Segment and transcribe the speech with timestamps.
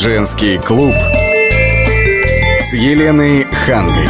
[0.00, 0.94] Женский клуб
[2.60, 4.06] с Еленой Хангой.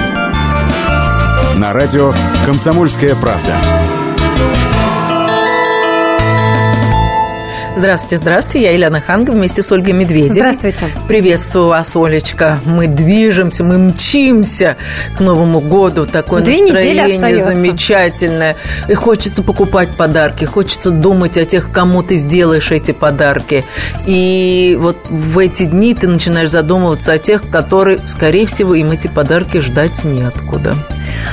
[1.57, 2.12] На радио
[2.45, 3.55] «Комсомольская правда».
[7.79, 8.67] Здравствуйте, здравствуйте.
[8.67, 10.33] Я Елена Ханга вместе с Ольгой Медведевой.
[10.33, 10.89] Здравствуйте.
[11.07, 12.59] Приветствую вас, Олечка.
[12.65, 14.77] Мы движемся, мы мчимся
[15.17, 16.05] к Новому году.
[16.05, 18.57] Такое Две настроение замечательное.
[18.89, 23.64] И хочется покупать подарки, хочется думать о тех, кому ты сделаешь эти подарки.
[24.07, 29.07] И вот в эти дни ты начинаешь задумываться о тех, которые, скорее всего, им эти
[29.07, 30.75] подарки ждать неоткуда.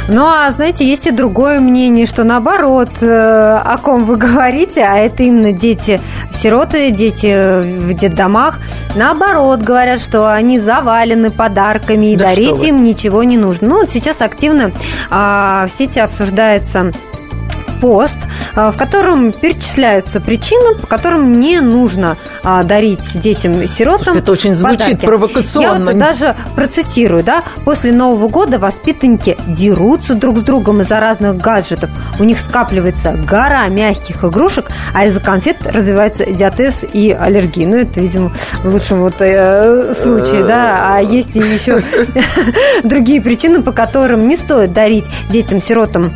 [0.07, 4.98] Ну, а знаете, есть и другое мнение, что наоборот, э, о ком вы говорите, а
[4.98, 8.59] это именно дети-сироты, дети в детдомах,
[8.95, 13.70] наоборот, говорят, что они завалены подарками, и да дарить им ничего не нужно.
[13.70, 14.71] Ну, вот сейчас активно
[15.09, 16.91] а, в сети обсуждается
[17.81, 18.17] пост,
[18.55, 24.80] а, в котором перечисляются причины, по которым не нужно а, дарить детям-сиротам Это очень звучит
[24.80, 25.05] подарки.
[25.05, 25.89] провокационно.
[25.89, 31.38] Я вот даже процитирую, да, после Нового года воспитанники дерутся друг с другом из-за разных
[31.38, 31.89] гаджетов.
[32.19, 37.67] У них скапливается гора мягких игрушек, а из-за конфет развивается диатез и аллергия.
[37.67, 38.31] Ну, это, видимо,
[38.63, 40.95] в лучшем вот э, случае, да.
[40.95, 41.81] А есть и еще
[42.83, 46.11] другие причины, по которым не стоит дарить детям-сиротам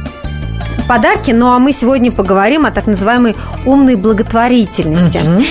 [0.90, 1.30] подарки.
[1.30, 5.20] Ну а мы сегодня поговорим о так называемой умной благотворительности.
[5.20, 5.44] Угу.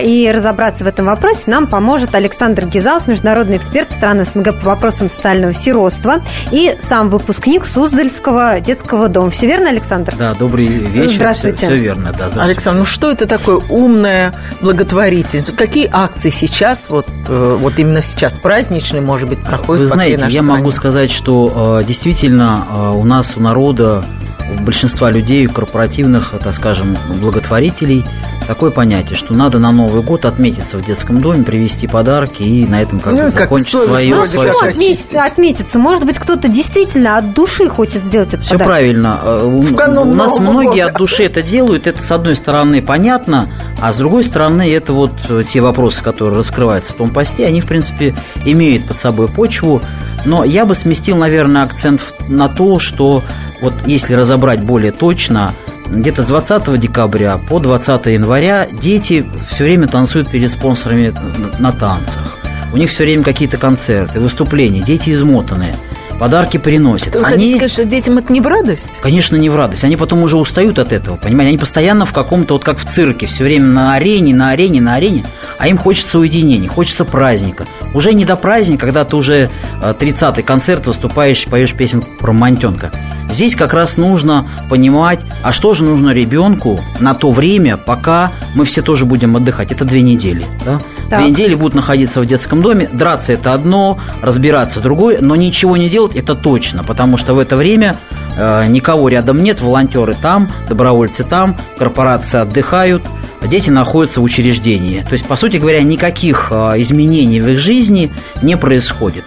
[0.00, 5.10] И разобраться в этом вопросе нам поможет Александр Гизалов, международный эксперт страны СНГ по вопросам
[5.10, 6.20] социального сиротства
[6.52, 9.30] и сам выпускник Суздальского детского дома.
[9.30, 10.14] Все верно, Александр?
[10.16, 11.16] Да, добрый вечер.
[11.16, 11.56] Здравствуйте.
[11.56, 12.30] Все, все верно, да.
[12.40, 15.56] Александр, ну что это такое умная благотворительность?
[15.56, 20.18] Какие акции сейчас, вот, э, вот именно сейчас праздничные, может быть, проходят Вы по знаете,
[20.18, 20.58] всей я стране?
[20.58, 24.04] могу сказать, что э, действительно у нас, у народа
[24.50, 28.04] у большинства людей, корпоративных, так скажем, благотворителей,
[28.46, 32.80] такое понятие, что надо на Новый год отметиться в детском доме, привезти подарки и на
[32.80, 34.14] этом как ну, бы закончить как свое...
[34.14, 35.78] Ну, свое отметиться, отметиться?
[35.78, 38.68] Может быть, кто-то действительно от души хочет сделать это Все подарок?
[38.68, 39.40] правильно.
[39.42, 40.86] У, у нас многие года.
[40.86, 41.86] от души это делают.
[41.86, 43.48] Это, с одной стороны, понятно,
[43.80, 45.12] а с другой стороны, это вот
[45.48, 49.82] те вопросы, которые раскрываются в том посте, они, в принципе, имеют под собой почву.
[50.24, 53.22] Но я бы сместил, наверное, акцент на то, что
[53.60, 55.54] вот если разобрать более точно,
[55.88, 61.14] где-то с 20 декабря по 20 января дети все время танцуют перед спонсорами
[61.58, 62.38] на танцах.
[62.72, 65.76] У них все время какие-то концерты, выступления, дети измотанные–
[66.18, 67.14] подарки приносят.
[67.14, 67.30] Вы они...
[67.30, 68.98] хотите сказать, что детям это не в радость?
[69.00, 69.84] Конечно, не в радость.
[69.84, 71.50] Они потом уже устают от этого, понимаете?
[71.50, 74.94] Они постоянно в каком-то, вот как в цирке, все время на арене, на арене, на
[74.94, 75.24] арене,
[75.58, 77.66] а им хочется уединения, хочется праздника.
[77.94, 79.50] Уже не до праздника, когда ты уже
[79.82, 82.90] 30-й э, концерт выступаешь, поешь песен про мантенка.
[83.30, 88.64] Здесь как раз нужно понимать, а что же нужно ребенку на то время, пока мы
[88.64, 89.72] все тоже будем отдыхать.
[89.72, 90.46] Это две недели.
[90.64, 90.80] Да?
[91.10, 91.20] Так.
[91.20, 92.88] Две недели будут находиться в детском доме.
[92.92, 97.56] Драться это одно, разбираться другое, но ничего не делать это точно, потому что в это
[97.56, 97.96] время
[98.36, 103.02] э, никого рядом нет, волонтеры там, добровольцы там, корпорации отдыхают,
[103.46, 105.00] дети находятся в учреждении.
[105.00, 108.10] То есть, по сути говоря, никаких э, изменений в их жизни
[108.42, 109.24] не происходит.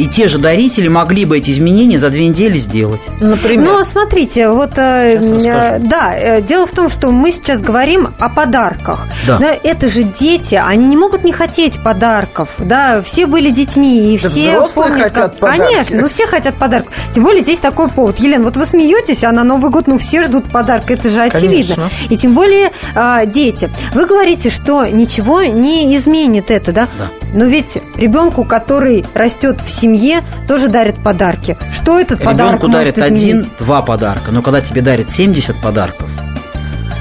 [0.00, 3.02] И те же дарители могли бы эти изменения за две недели сделать.
[3.20, 3.66] Например?
[3.66, 9.06] Ну, смотрите, вот э, да, э, дело в том, что мы сейчас говорим о подарках.
[9.26, 9.36] Да.
[9.36, 9.54] да.
[9.62, 12.48] Это же дети, они не могут не хотеть подарков.
[12.56, 15.38] Да, все были детьми, и да все помнят, хотят как...
[15.38, 15.60] Подарки.
[15.60, 16.94] Конечно, ну все хотят подарков.
[17.12, 18.18] Тем более здесь такой повод.
[18.20, 21.74] Елена, вот вы смеетесь, а на Новый год, ну все ждут подарка, это же очевидно.
[21.74, 21.90] Конечно.
[22.08, 23.68] И тем более э, дети.
[23.92, 26.88] Вы говорите, что ничего не изменит это, да?
[26.98, 27.19] Да.
[27.32, 31.56] Но ведь ребенку, который растет в семье, тоже дарят подарки.
[31.72, 34.30] Что этот Ребенку подарок дарят может один, два подарка.
[34.30, 36.08] Но когда тебе дарят 70 подарков,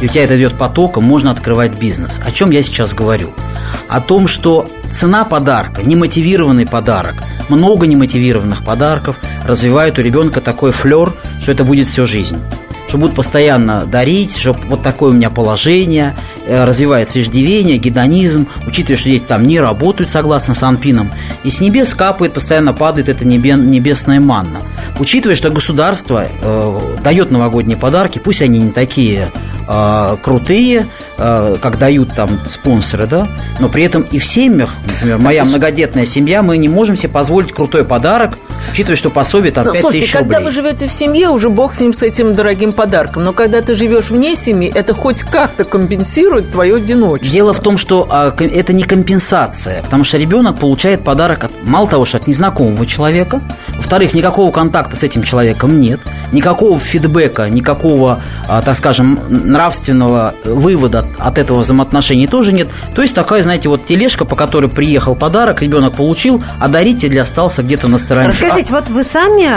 [0.02, 2.22] и у тебя это идет потоком, можно открывать бизнес.
[2.26, 3.32] О чем я сейчас говорю?
[3.90, 7.16] О том, что цена подарка, немотивированный подарок,
[7.50, 11.12] много немотивированных подарков развивает у ребенка такой флер,
[11.42, 12.38] что это будет всю жизнь
[12.90, 16.16] что будут постоянно дарить, что вот такое у меня положение,
[16.48, 21.12] э, развивается иждивение, гедонизм, учитывая, что дети там не работают согласно Санпинам,
[21.44, 24.60] и с небес капает, постоянно падает эта небесная манна.
[25.00, 29.30] Учитывая, что государство э, дает новогодние подарки, пусть они не такие
[29.68, 30.88] э, крутые,
[31.20, 33.28] э, как дают там спонсоры, да,
[33.60, 37.52] но при этом и в семьях, например, моя многодетная семья, мы не можем себе позволить
[37.52, 38.36] крутой подарок–
[38.72, 40.46] Учитывая, что пособие там Ну, 5 слушайте, тысяч когда рублей.
[40.50, 43.24] вы живете в семье, уже бог с ним, с этим дорогим подарком.
[43.24, 47.34] Но когда ты живешь вне семьи, это хоть как-то компенсирует твое одиночество.
[47.34, 51.88] Дело в том, что а, это не компенсация, потому что ребенок получает подарок от, мало
[51.88, 53.42] того, что от незнакомого человека,
[53.76, 56.00] во-вторых, никакого контакта с этим человеком нет,
[56.32, 62.68] никакого фидбэка, никакого, а, так скажем, нравственного вывода от, от этого взаимоотношений тоже нет.
[62.96, 67.64] То есть такая, знаете, вот тележка, по которой приехал подарок, ребенок получил, а даритель остался
[67.64, 68.32] где-то на стороне.
[68.50, 69.48] Скажите, вот вы сами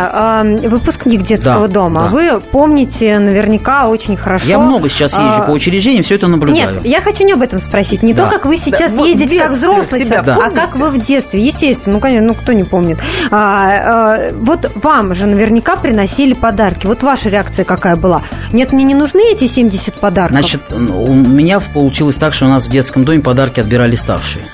[0.65, 2.07] э, выпускник детского Да, дома, да.
[2.09, 4.47] вы помните наверняка очень хорошо.
[4.47, 6.75] Я много сейчас езжу а, по учреждениям, все это наблюдаю.
[6.77, 8.03] Нет, я хочу не об этом спросить.
[8.03, 8.25] Не Да.
[8.27, 10.61] то, как вы сейчас Да, ездите как взрослый себя человек, а помните?
[10.61, 11.41] как вы в детстве.
[11.41, 12.99] Естественно, ну, конечно, ну кто не помнит.
[13.31, 13.71] А,
[14.19, 16.87] а, вот вам же наверняка приносили подарки.
[16.87, 18.23] Вот ваша реакция какая была?
[18.53, 20.37] Нет, мне не нужны эти 70 подарков.
[20.39, 24.45] Значит, у меня получилось так, что у нас в детском доме подарки отбирали старшие.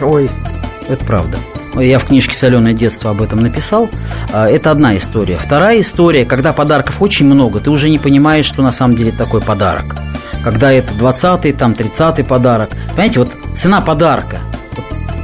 [0.00, 0.28] Ой,
[0.88, 1.38] Это правда.
[1.74, 3.88] Я в книжке «Соленое детство» об этом написал.
[4.32, 5.38] А, Это одна история.
[5.38, 9.40] Вторая история, когда подарков очень много, ты уже не понимаешь, что на самом деле такой
[9.40, 9.96] подарок.
[10.44, 12.70] Когда это 20-й, там 30-й подарок.
[12.90, 14.38] Понимаете, вот цена подарка.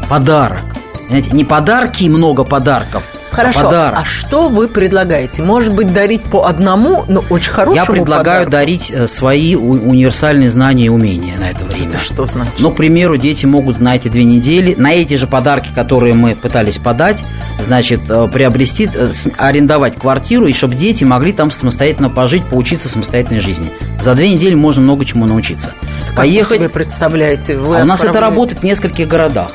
[0.08, 0.62] Подарок.
[1.08, 3.64] Понимаете, не подарки и много подарков, хорошо.
[3.64, 3.98] подарок.
[4.00, 5.42] А что вы предлагаете?
[5.42, 8.50] Может быть, дарить по одному, но очень хорошему Я предлагаю подарку?
[8.50, 11.88] дарить э, свои универсальные знания и умения на это время.
[11.88, 12.54] Это что значит?
[12.58, 16.34] Ну, к примеру, дети могут на эти две недели, на эти же подарки, которые мы
[16.34, 17.24] пытались подать,
[17.60, 23.40] значит, э, приобрести, э, арендовать квартиру, и чтобы дети могли там самостоятельно пожить, поучиться самостоятельной
[23.40, 23.70] жизни.
[24.00, 25.72] За две недели можно много чему научиться.
[26.14, 27.56] Как вы себе представляете?
[27.56, 29.50] Вы а у нас это работает в нескольких городах.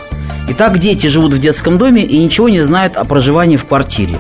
[0.56, 4.20] Итак, дети живут в детском доме и ничего не знают о проживании в квартире.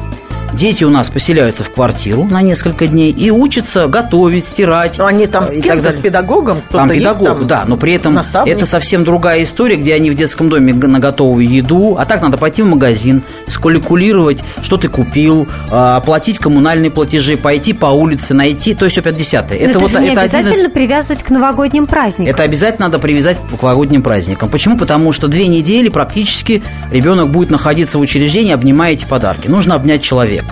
[0.53, 4.97] Дети у нас поселяются в квартиру на несколько дней и учатся готовить, стирать.
[4.99, 6.57] Но они там с кем-то, с педагогом?
[6.61, 7.47] Кто-то Там есть педагог, там?
[7.47, 8.53] да, но при этом наставник?
[8.55, 12.37] это совсем другая история, где они в детском доме на готовую еду, а так надо
[12.37, 18.73] пойти в магазин, скалькулировать, что ты купил, а, оплатить коммунальные платежи, пойти по улице, найти,
[18.75, 19.59] то есть опять десятое.
[19.59, 22.27] Но это, вот же не это один из- обязательно привязывать к новогодним праздникам.
[22.33, 24.49] это обязательно надо привязать к новогодним праздникам.
[24.49, 24.77] Почему?
[24.77, 26.61] Потому что две недели практически
[26.91, 29.47] ребенок будет находиться в учреждении, обнимая эти подарки.
[29.47, 30.42] Нужно обнять человека.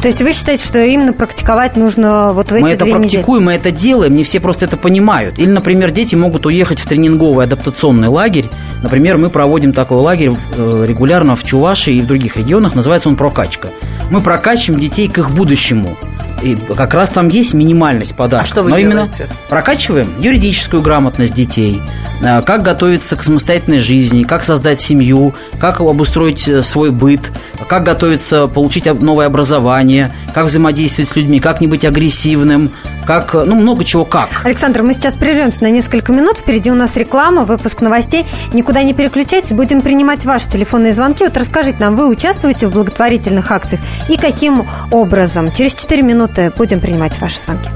[0.00, 3.08] То есть вы считаете, что именно практиковать нужно вот в эти мы это две недели?
[3.10, 5.38] практикуем, мы это делаем, не все просто это понимают.
[5.38, 8.46] Или, например, дети могут уехать в тренинговый адаптационный лагерь.
[8.82, 13.16] Например, мы проводим такой лагерь э, регулярно в Чувашии и в других регионах, называется он
[13.16, 13.68] «Прокачка».
[14.10, 15.96] Мы прокачиваем детей к их будущему.
[16.42, 18.44] И как раз там есть минимальность подарка.
[18.44, 19.08] А что вы Но именно
[19.48, 21.82] прокачиваем юридическую грамотность детей,
[22.22, 27.32] э, как готовиться к самостоятельной жизни, как создать семью, как обустроить э, свой быт,
[27.66, 32.70] как готовиться получить новое образование, как взаимодействовать с людьми, как не быть агрессивным,
[33.08, 34.28] как, ну, много чего как.
[34.44, 36.36] Александр, мы сейчас прервемся на несколько минут.
[36.36, 38.26] Впереди у нас реклама, выпуск новостей.
[38.52, 41.24] Никуда не переключайтесь, будем принимать ваши телефонные звонки.
[41.24, 45.50] Вот расскажите нам, вы участвуете в благотворительных акциях и каким образом?
[45.50, 47.70] Через 4 минуты будем принимать ваши звонки.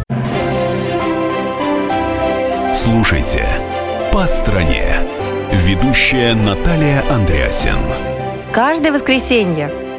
[2.75, 3.47] Слушайте
[4.13, 4.97] «По стране».
[5.65, 7.79] Ведущая Наталья Андреасен.
[8.53, 9.73] Каждое воскресенье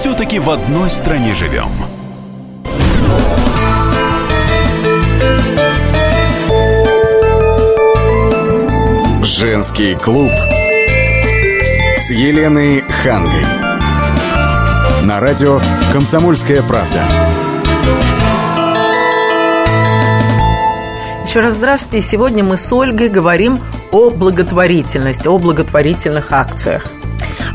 [0.00, 1.68] Все-таки в одной стране живем.
[9.22, 10.30] Женский клуб
[11.98, 13.44] с Еленой Хангой.
[15.02, 15.60] На радио
[15.92, 17.04] «Комсомольская правда».
[21.26, 22.06] Еще раз здравствуйте.
[22.06, 23.60] Сегодня мы с Ольгой говорим
[23.92, 26.90] о благотворительности, о благотворительных акциях.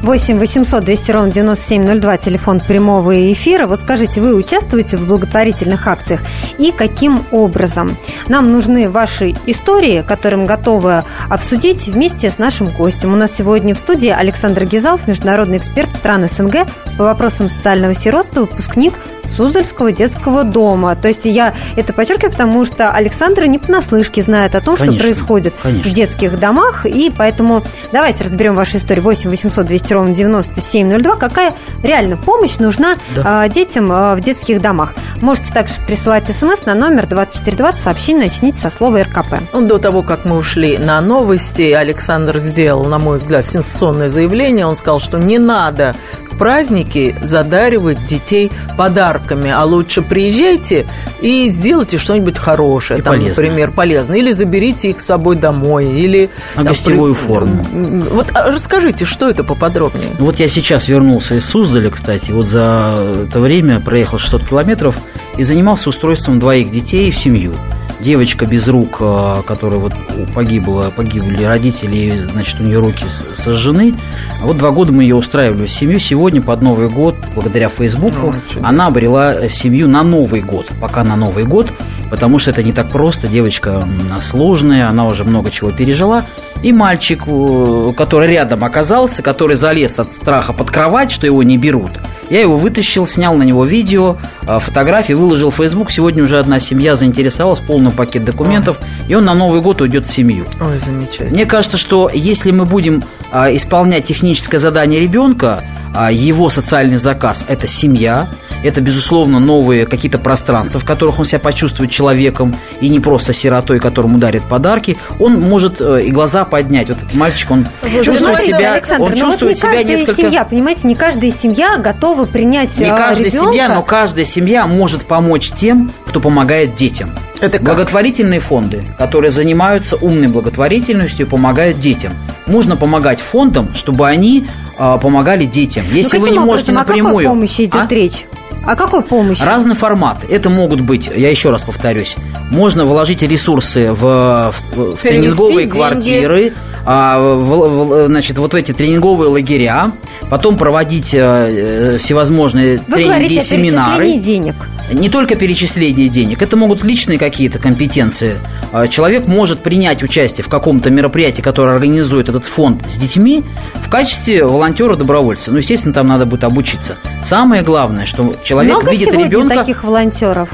[0.06, 3.66] 8 800 200 ровно 9702, телефон прямого эфира.
[3.66, 6.22] Вот скажите, вы участвуете в благотворительных акциях
[6.60, 7.98] и каким образом?
[8.28, 13.14] Нам нужны ваши истории, которые мы готовы обсудить вместе с нашим гостем.
[13.14, 16.68] У нас сегодня в студии Александр Гизалов, международный эксперт стран СНГ
[17.00, 18.94] по вопросам социального сиротства, выпускник
[19.30, 20.96] Суздальского детского дома.
[20.96, 25.04] То есть я это подчеркиваю, потому что Александр не понаслышке знает о том, Конечно, что
[25.04, 25.92] происходит конечно.
[25.92, 26.86] в детских домах.
[26.86, 29.04] И поэтому давайте разберем вашу историю.
[29.04, 31.16] 8 800 200 ровно 9702.
[31.16, 31.54] Какая
[31.84, 34.94] реально помощь нужна а, детям а, в детских домах?
[35.22, 37.82] Можете также присылать смс на номер 2420.
[37.82, 39.36] Сообщение начните со слова РКП.
[39.54, 44.66] Ну, До того, как мы ушли на новости, Александр сделал, на мой взгляд, сенсационное заявление.
[44.66, 45.96] Он сказал, что не надо
[46.38, 50.86] праздники задаривать детей подарками, а лучше приезжайте
[51.22, 53.30] и сделайте что-нибудь хорошее, И там, полезное.
[53.46, 57.66] например, полезное, или заберите их с собой домой, или На там, гостевую при- форму.
[58.12, 60.10] Вот а расскажите, что это поподробнее?
[60.20, 64.96] Ну, Вот я сейчас вернулся из Суздаля, кстати, вот за это время проехал 600 километров
[65.38, 67.54] и занимался устройством двоих детей в семью.
[68.00, 69.94] Девочка без рук, э, которая вот
[70.34, 73.96] погибла, погибли родители, значит, у нее руки сожжены.
[74.42, 76.00] А вот два года мы ее устраивали в семью.
[76.00, 78.68] Сегодня под Новый год, благодаря Фейсбуку, чудесно.
[78.68, 80.68] она обрела семью на Новый год.
[80.82, 81.72] Пока на Новый год,
[82.10, 83.30] потому что это не так просто.
[83.30, 83.88] Девочка
[84.22, 86.26] сложная, она уже много чего пережила.
[86.64, 91.58] И мальчик, э, который рядом оказался, который залез от страха под кровать, что его не
[91.58, 91.92] берут.
[92.30, 94.18] Я его вытащил, снял на него видео,
[94.48, 95.92] э, фотографии, выложил в Facebook.
[95.92, 98.78] Сегодня уже одна семья заинтересовалась, полный пакет документов,
[99.08, 100.46] и он на Новый год уйдет в семью.
[100.60, 101.32] Ой, замечательно.
[101.32, 105.64] Мне кажется, что если мы будем а, исполнять техническое задание ребенка,
[105.96, 108.28] а, его социальный заказ– это семья,
[108.66, 113.80] это, безусловно, новые какие-то пространства, в которых он себя почувствует человеком и не просто сиротой,
[113.80, 116.90] которому дарят подарки, он может э, и глаза поднять.
[116.90, 119.98] Вот этот мальчик, он Слушайте, чувствует ну, себя, Александр, он чувствует вот не себя каждая
[119.98, 120.22] несколько...
[120.22, 123.48] семья, понимаете, не каждая семья готова принять Не а, каждая ребенка.
[123.48, 127.10] семья, но каждая семья может помочь тем, кто помогает детям.
[127.40, 127.64] Это как?
[127.64, 132.14] Благотворительные фонды, которые занимаются умной благотворительностью и помогают детям.
[132.48, 135.84] Нужно помогать фондам, чтобы они а, помогали детям.
[135.90, 136.78] Ну, Если вы не можете образом?
[136.78, 137.16] О напрямую...
[137.16, 137.94] какой помощи идет А?
[137.94, 138.26] речь?
[138.66, 139.44] О какой помощи?
[139.44, 140.20] Разный формат.
[140.30, 142.16] Это могут быть, я еще раз повторюсь,
[142.50, 145.72] можно вложить ресурсы в, в- в тренинговые деньги.
[145.72, 146.54] квартиры,
[146.86, 149.92] а, в- в- значит, вот в эти тренинговые лагеря,
[150.30, 154.04] потом проводить э, э, всевозможные Вы тренинги говорите и о семинары.
[154.06, 154.56] перечислении денег.
[154.94, 158.36] Не только перечисление денег, это могут личные какие-то компетенции.
[158.72, 163.90] А, Человек может принять участие в каком-то мероприятии, которое организует этот фонд с детьми, в
[163.90, 165.52] качестве волонтера-добровольца.
[165.52, 166.98] Ну, естественно, там надо будет обучиться.
[167.24, 169.56] Самое главное, что человек Много видит ребенка.
[169.56, 170.50] таких волонтеров?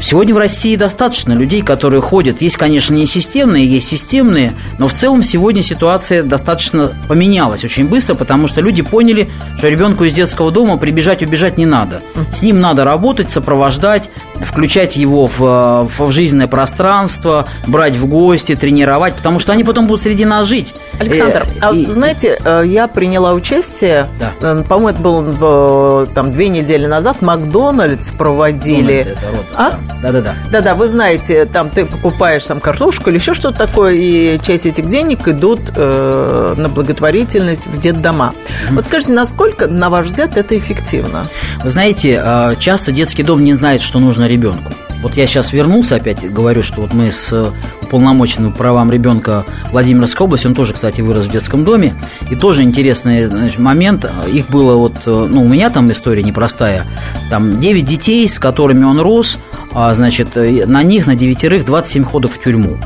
[0.00, 2.40] Сегодня в России достаточно людей, которые ходят.
[2.40, 8.14] Есть, конечно, не системные, есть системные, но в целом сегодня ситуация достаточно поменялась очень быстро,
[8.14, 12.02] потому что люди поняли, что ребенку из детского дома прибежать, убежать не надо.
[12.32, 14.10] С ним надо работать, сопровождать,
[14.44, 20.02] включать его в, в жизненное пространство, брать в гости, тренировать, потому что они потом будут
[20.02, 20.74] среди нас жить.
[20.98, 24.32] Александр, Э, а и- знаете, э, я приняла участие, Да.
[24.40, 29.02] э, по-моему, это было в, там две недели назад, Макдональдс проводили.
[29.02, 29.26] Думает, это
[29.56, 29.70] А?
[29.70, 29.78] да.
[30.02, 30.34] Да-да-да.
[30.52, 34.88] Да-да, вы знаете, там ты покупаешь там картошку или еще что-то такое, и часть этих
[34.88, 38.32] денег идут э, на благотворительность в детдома.
[38.70, 41.26] Вот скажите, насколько, на ваш взгляд, это эффективно?
[41.64, 44.72] Вы знаете, э, часто детский дом не знает, что нужно ребенку.
[45.02, 47.50] Вот я сейчас вернулся, опять говорю, что вот мы с э,
[47.82, 51.94] уполномоченным по правам ребенка Владимирской области, он тоже, кстати, вырос в детском доме,
[52.30, 56.84] и тоже интересный значит, момент, их было вот, э, ну, у меня там история непростая,
[57.30, 59.38] там 9 детей, с которыми он рос,
[59.72, 62.76] а, значит, э, на них, на девятерых 27 ходов в тюрьму.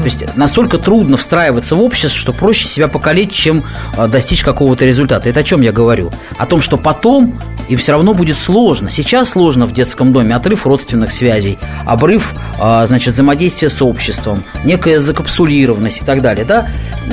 [0.00, 3.62] То есть настолько трудно встраиваться в общество, что проще себя покалечить, чем
[3.96, 5.28] а, достичь какого-то результата.
[5.28, 6.10] Это о чем я говорю?
[6.38, 7.38] О том, что потом
[7.68, 8.90] им все равно будет сложно.
[8.90, 10.34] Сейчас сложно в детском доме.
[10.34, 16.44] Отрыв родственных связей, обрыв, а, значит, взаимодействия с обществом, некая закапсулированность и так далее.
[16.44, 16.66] Да?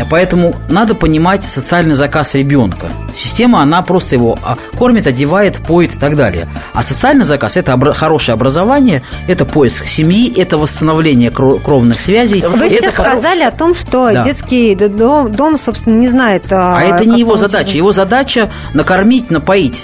[0.09, 2.87] Поэтому надо понимать социальный заказ ребенка.
[3.13, 6.47] Система, она просто его а, кормит, одевает, поет и так далее.
[6.73, 12.43] А социальный заказ– это обра- хорошее образование, это поиск семьи, это восстановление кро- кровных связей.
[12.47, 14.23] Вы это сейчас хоро- сказали о том, что Да.
[14.23, 16.43] детский дом, дом, собственно, не знает.
[16.51, 17.77] А это не его получить- задача.
[17.77, 19.83] Его задача накормить, напоить.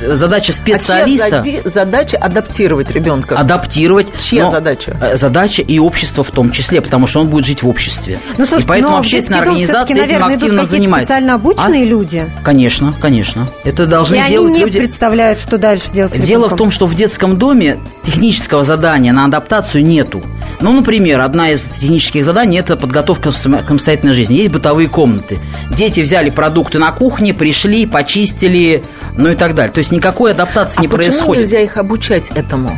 [0.00, 3.38] Задача А чья специалиста задача адаптировать ребенка?
[3.38, 4.08] адаптировать.
[4.20, 4.96] Чья задача?
[5.00, 8.18] э, Задача и общество в том числе, потому что он будет жить в обществе.
[8.38, 11.06] Ну, слушайте, и поэтому общественная организация этим наверное, идут активно занимается.
[11.14, 11.86] специально обученные А?
[11.86, 12.26] люди.
[12.42, 13.48] Конечно, конечно.
[13.64, 14.78] Это должны и они делать не люди.
[14.80, 19.24] представляют, что дальше делать с Дело в том, что в детском доме технического задания на
[19.26, 20.22] адаптацию нету.
[20.60, 24.36] Ну, например, одна из технических заданий– это подготовка к само- к самостоятельной жизни.
[24.36, 25.38] Есть бытовые комнаты.
[25.70, 28.82] Дети взяли продукты на кухне, пришли, почистили,
[29.16, 29.72] ну и так далее.
[29.72, 31.40] То есть никакой адаптации а не почему происходит.
[31.42, 32.70] нельзя их обучать этому?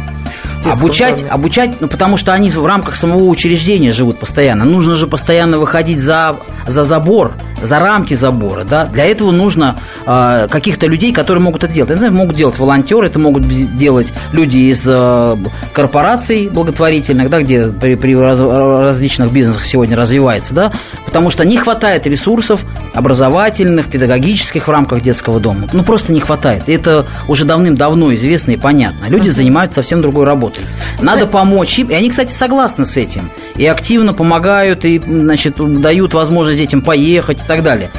[0.65, 1.31] Обучать, доме?
[1.31, 4.65] обучать, ну потому что они в рамках самого учреждения живут постоянно.
[4.65, 7.33] Нужно же постоянно выходить за, за забор,
[7.65, 8.87] за рамки забора, да.
[8.87, 11.91] Для этого нужно э, каких-то людей, которые могут это делать.
[11.91, 15.37] Это могут делать волонтеры, это могут делать люди из э,
[15.73, 20.73] корпораций благотворительных, да, где при, при раз- различных бизнесах сегодня развивается, да,
[21.05, 22.61] потому что не хватает ресурсов
[22.95, 25.69] образовательных, педагогических в рамках детского дома.
[25.73, 26.65] Ну просто не хватает.
[26.69, 29.07] Это уже давным-давно известно и понятно.
[29.07, 30.65] Люди занимаются совсем другой работой.
[31.01, 31.89] Надо помочь им.
[31.89, 33.31] И они, кстати, согласны с этим.
[33.57, 37.91] И активно помогают, и, значит, дают возможность детям поехать и так далее.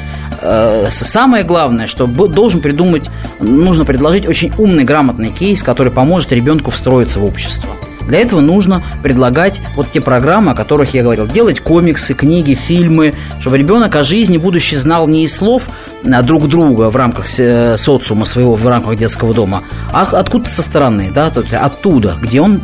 [0.42, 3.10] э, самое главное, что должен придумать,
[3.40, 7.70] нужно предложить очень умный, грамотный кейс, который поможет ребенку встроиться в общество.
[8.08, 11.28] Для этого нужно предлагать вот те программы, о которых я говорил.
[11.28, 15.68] Делать комиксы, книги, фильмы, чтобы ребенок о жизни будущее знал не из слов
[16.12, 20.62] а, друг друга в рамках э, социума своего, в рамках детского дома, а откуда-то со
[20.62, 22.62] стороны, да, то есть оттуда, где он,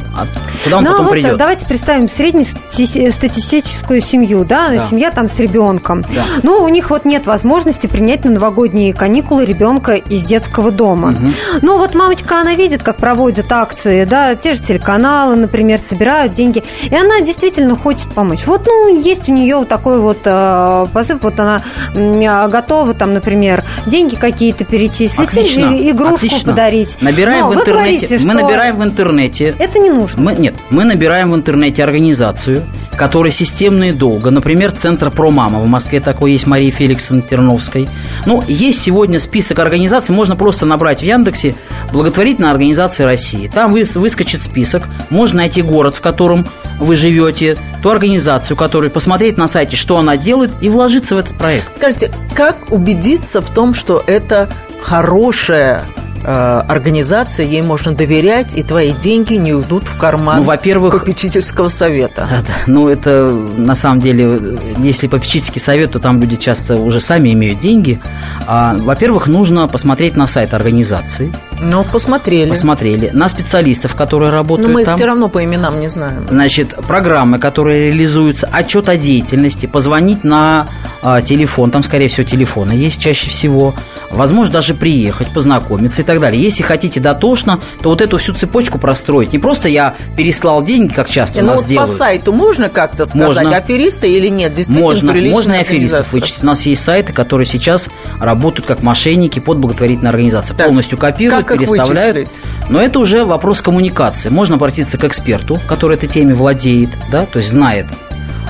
[0.63, 1.37] куда он ну, потом вот придет.
[1.37, 6.03] Давайте представим среднестатистическую семью, да, да, семья там с ребенком.
[6.13, 6.23] Да.
[6.43, 11.09] Ну, у них вот нет возможности принять на новогодние каникулы ребенка из детского дома.
[11.09, 11.25] Угу.
[11.61, 16.33] Ну, вот мамочка, она видит, как проводят акции, да, те же телеканалы, каналы, например, собирают
[16.33, 18.45] деньги, и она действительно хочет помочь.
[18.45, 21.61] Вот, ну, есть у нее вот такой вот э, позыв, вот она
[21.93, 26.51] э, готова, там, например, деньги какие-то перечислить, отлично, или игрушку отлично.
[26.51, 26.97] подарить.
[27.01, 28.07] Набираем Но в интернете.
[28.07, 29.55] Говорите, мы набираем в интернете.
[29.57, 30.21] Это не нужно.
[30.21, 32.63] Мы, нет, мы набираем в интернете организацию,
[32.95, 34.31] которая системно и долго.
[34.31, 37.87] Например, Центр Промама в Москве такой есть Марии Феликсовны Терновской.
[38.25, 41.55] Ну, есть сегодня список организаций, можно просто набрать в Яндексе
[41.91, 43.49] благотворительная организация России.
[43.53, 44.83] Там выскочит список,
[45.21, 46.47] можно найти город, в котором
[46.79, 51.37] вы живете, ту организацию, которую посмотреть на сайте, что она делает, и вложиться в этот
[51.37, 51.67] проект.
[51.77, 54.49] Скажите, как убедиться в том, что это
[54.81, 55.83] хорошая
[56.23, 61.69] Э, организация, ей можно доверять, и твои деньги не уйдут в карман ну, во-первых, попечительского
[61.69, 62.27] совета.
[62.29, 62.53] Да, да.
[62.67, 64.39] Ну, это на самом деле,
[64.77, 67.99] если попечительский совет, то там люди часто уже сами имеют деньги.
[68.45, 71.33] А, во-первых, нужно посмотреть на сайт организации.
[71.61, 72.49] Ну, посмотрели.
[72.49, 73.11] Посмотрели.
[73.13, 74.95] На специалистов, которые работают Но мы там.
[74.95, 76.25] все равно по именам не знаем.
[76.29, 80.67] Значит, программы, которые реализуются, отчет о деятельности, позвонить на
[81.03, 83.75] а, телефон, там, скорее всего, телефоны есть чаще всего.
[84.09, 86.41] Возможно, даже приехать, познакомиться и так далее.
[86.41, 89.31] Если хотите дотошно, то вот эту всю цепочку простроить.
[89.31, 91.91] Не просто я переслал деньги, как часто у ну нас вот делают.
[91.91, 93.57] по сайту можно как-то сказать, можно.
[93.57, 94.53] аферисты или нет?
[94.53, 96.43] Действительно можно, можно и аферистов вычислить.
[96.43, 97.89] У нас есть сайты, которые сейчас
[98.19, 100.53] работают как мошенники под благотворительные организации.
[100.55, 102.17] Так, Полностью копируют, как переставляют.
[102.17, 102.41] Вычислить?
[102.69, 104.29] Но это уже вопрос коммуникации.
[104.29, 107.85] Можно обратиться к эксперту, который этой теме владеет, да, то есть знает.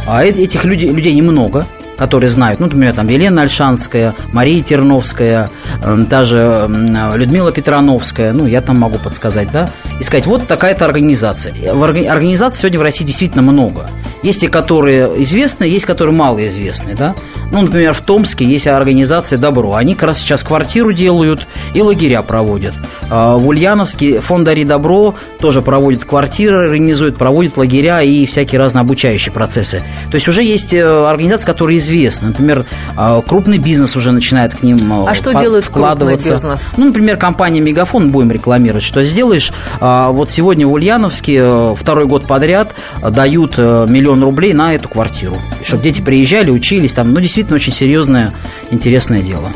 [0.07, 1.65] А этих людей, людей немного,
[1.97, 5.51] которые знают, ну, например, там Елена Альшанская, Мария Терновская,
[5.83, 6.67] э, даже
[7.15, 11.53] Людмила Петрановская, ну, я там могу подсказать, да, и сказать, вот такая-то организация.
[11.71, 13.87] Организаций сегодня в России действительно много.
[14.23, 17.13] Есть те, которые известны, есть, которые малоизвестны, да.
[17.51, 19.75] Ну, например, в Томске есть организация «Добро».
[19.75, 22.73] Они как раз сейчас квартиру делают и лагеря проводят.
[23.09, 28.81] А в Ульяновске фонд «Дари добро» тоже проводит квартиры, организует, проводит лагеря и всякие разные
[28.81, 29.83] обучающие процессы.
[30.09, 32.29] То есть уже есть э, организации, которые известны.
[32.29, 36.75] Например, а, крупный бизнес уже начинает к ним э, А что делает крупный бизнес?
[36.77, 39.51] Ну, например, компания «Мегафон», будем рекламировать, что сделаешь.
[39.81, 45.35] А, вот сегодня в Ульяновске э, второй год подряд дают миллион рублей на эту квартиру.
[45.63, 47.13] Чтобы дети приезжали, учились там.
[47.13, 48.33] Ну, действительно, очень серьезное,
[48.69, 49.49] интересное дело.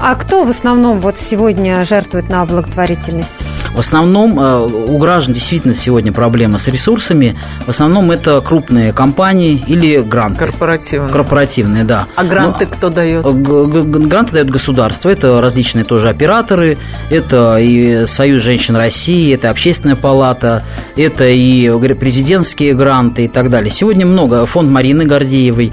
[0.00, 3.36] А кто в основном вот сегодня жертвует на благотворительность?
[3.74, 7.36] В основном э, у граждан действительно сегодня проблема с ресурсами.
[7.66, 10.38] В основном это крупные компании или гранты.
[10.38, 11.12] Корпоративные.
[11.12, 12.06] Корпоративные, да.
[12.16, 13.24] А гранты ну, кто дает?
[13.24, 15.10] Гранты дает государство.
[15.10, 16.78] Это различные тоже операторы.
[17.10, 20.64] Это и Союз женщин России, это Общественная палата,
[20.96, 23.70] это и президентские гранты и так далее.
[23.70, 24.46] Сегодня много.
[24.46, 25.72] Фонд Марины Гордеевой,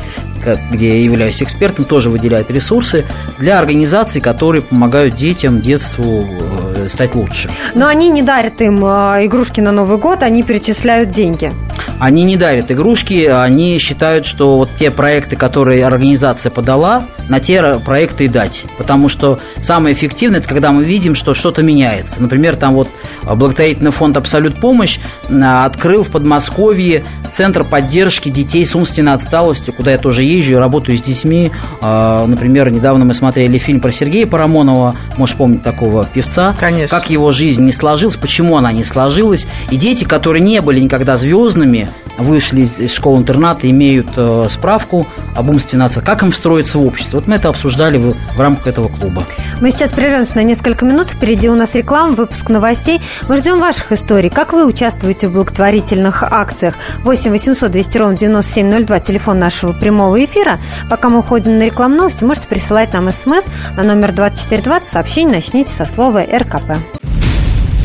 [0.72, 3.06] где я являюсь экспертом, тоже выделяет ресурсы
[3.40, 7.50] для организаций, которые помогают детям, детству э, стать лучше.
[7.76, 11.52] Но они не дарят им э, игрушки на Новый год, они перечисляют деньги.
[12.00, 17.80] Они не дарят игрушки, они считают, что вот те проекты, которые организация подала, на те
[17.80, 18.66] проекты и дать.
[18.78, 22.22] Потому что самое эффективное, это когда мы видим, что что-то меняется.
[22.22, 22.90] Например, там вот
[23.24, 29.98] благотворительный фонд «Абсолют помощь» открыл в Подмосковье Центр поддержки детей с умственной отсталостью, куда я
[29.98, 31.52] тоже езжу и работаю с детьми.
[31.82, 36.56] А, например, недавно мы смотрели фильм про Сергея Парамонова, можешь помнить такого певца.
[36.60, 36.96] Конечно.
[36.96, 39.48] Как его жизнь не сложилась, почему она не сложилась.
[39.72, 45.88] И дети, которые не были никогда звездными, вышли из школы-интерната, имеют э, справку об умственной
[45.88, 46.08] отсталости.
[46.08, 47.13] Как им встроиться в общество?
[47.14, 49.24] Вот мы это обсуждали в, в рамках этого клуба.
[49.62, 51.12] Мы сейчас прервемся на несколько минут.
[51.12, 53.02] Впереди у нас реклама, выпуск новостей.
[53.30, 54.30] Мы ждем ваших историй.
[54.30, 56.76] Как вы участвуете в благотворительных акциях?
[57.04, 60.60] 8 800 200 ровно 9702, телефон нашего прямого эфира.
[60.90, 63.46] Пока мы уходим на рекламу новости, можете присылать нам смс
[63.78, 64.88] на номер 2420.
[64.88, 67.03] Сообщение начните со слова РКП.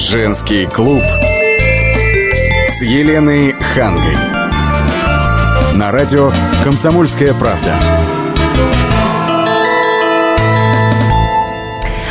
[0.00, 1.02] Женский клуб
[2.68, 4.16] с Еленой Хангой.
[5.74, 6.32] На радио
[6.64, 7.74] «Комсомольская правда».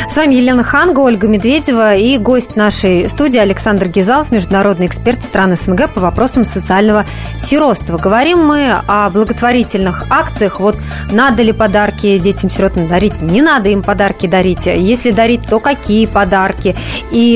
[0.08, 5.56] С вами Елена Ханга, Ольга Медведева и гость нашей студии Александр Гизалов, международный эксперт стран
[5.56, 7.06] СНГ по вопросам социального
[7.40, 7.98] сиротства.
[7.98, 10.60] Говорим мы о благотворительных акциях.
[10.60, 10.76] Вот
[11.10, 13.20] надо ли подарки детям-сиротам дарить?
[13.22, 14.66] Не надо им подарки дарить.
[14.66, 16.76] Если дарить, то какие подарки?
[17.10, 17.34] И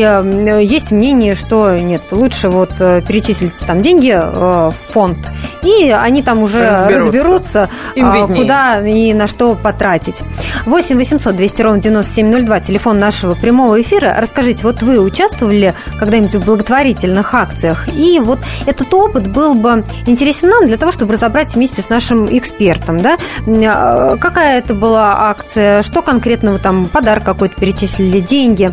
[0.62, 5.18] есть мнение, что нет, лучше вот э, перечислить там деньги э, в фонд,
[5.62, 7.68] и они там уже разберутся, разберутся
[8.00, 10.22] а, куда и на что потратить.
[10.66, 14.16] 8 800 200 ровно 9702 телефон нашего прямого эфира.
[14.18, 17.88] Расскажите, вот вы участвовали когда-нибудь в благотворительных акциях?
[17.94, 22.26] И вот этот опыт был бы интересен нам для того, чтобы разобрать вместе с нашим
[22.36, 23.16] экспертом, да?
[23.46, 25.82] А, какая это была акция?
[25.82, 28.72] Что конкретно вы там, подарок какой-то перечислили, деньги?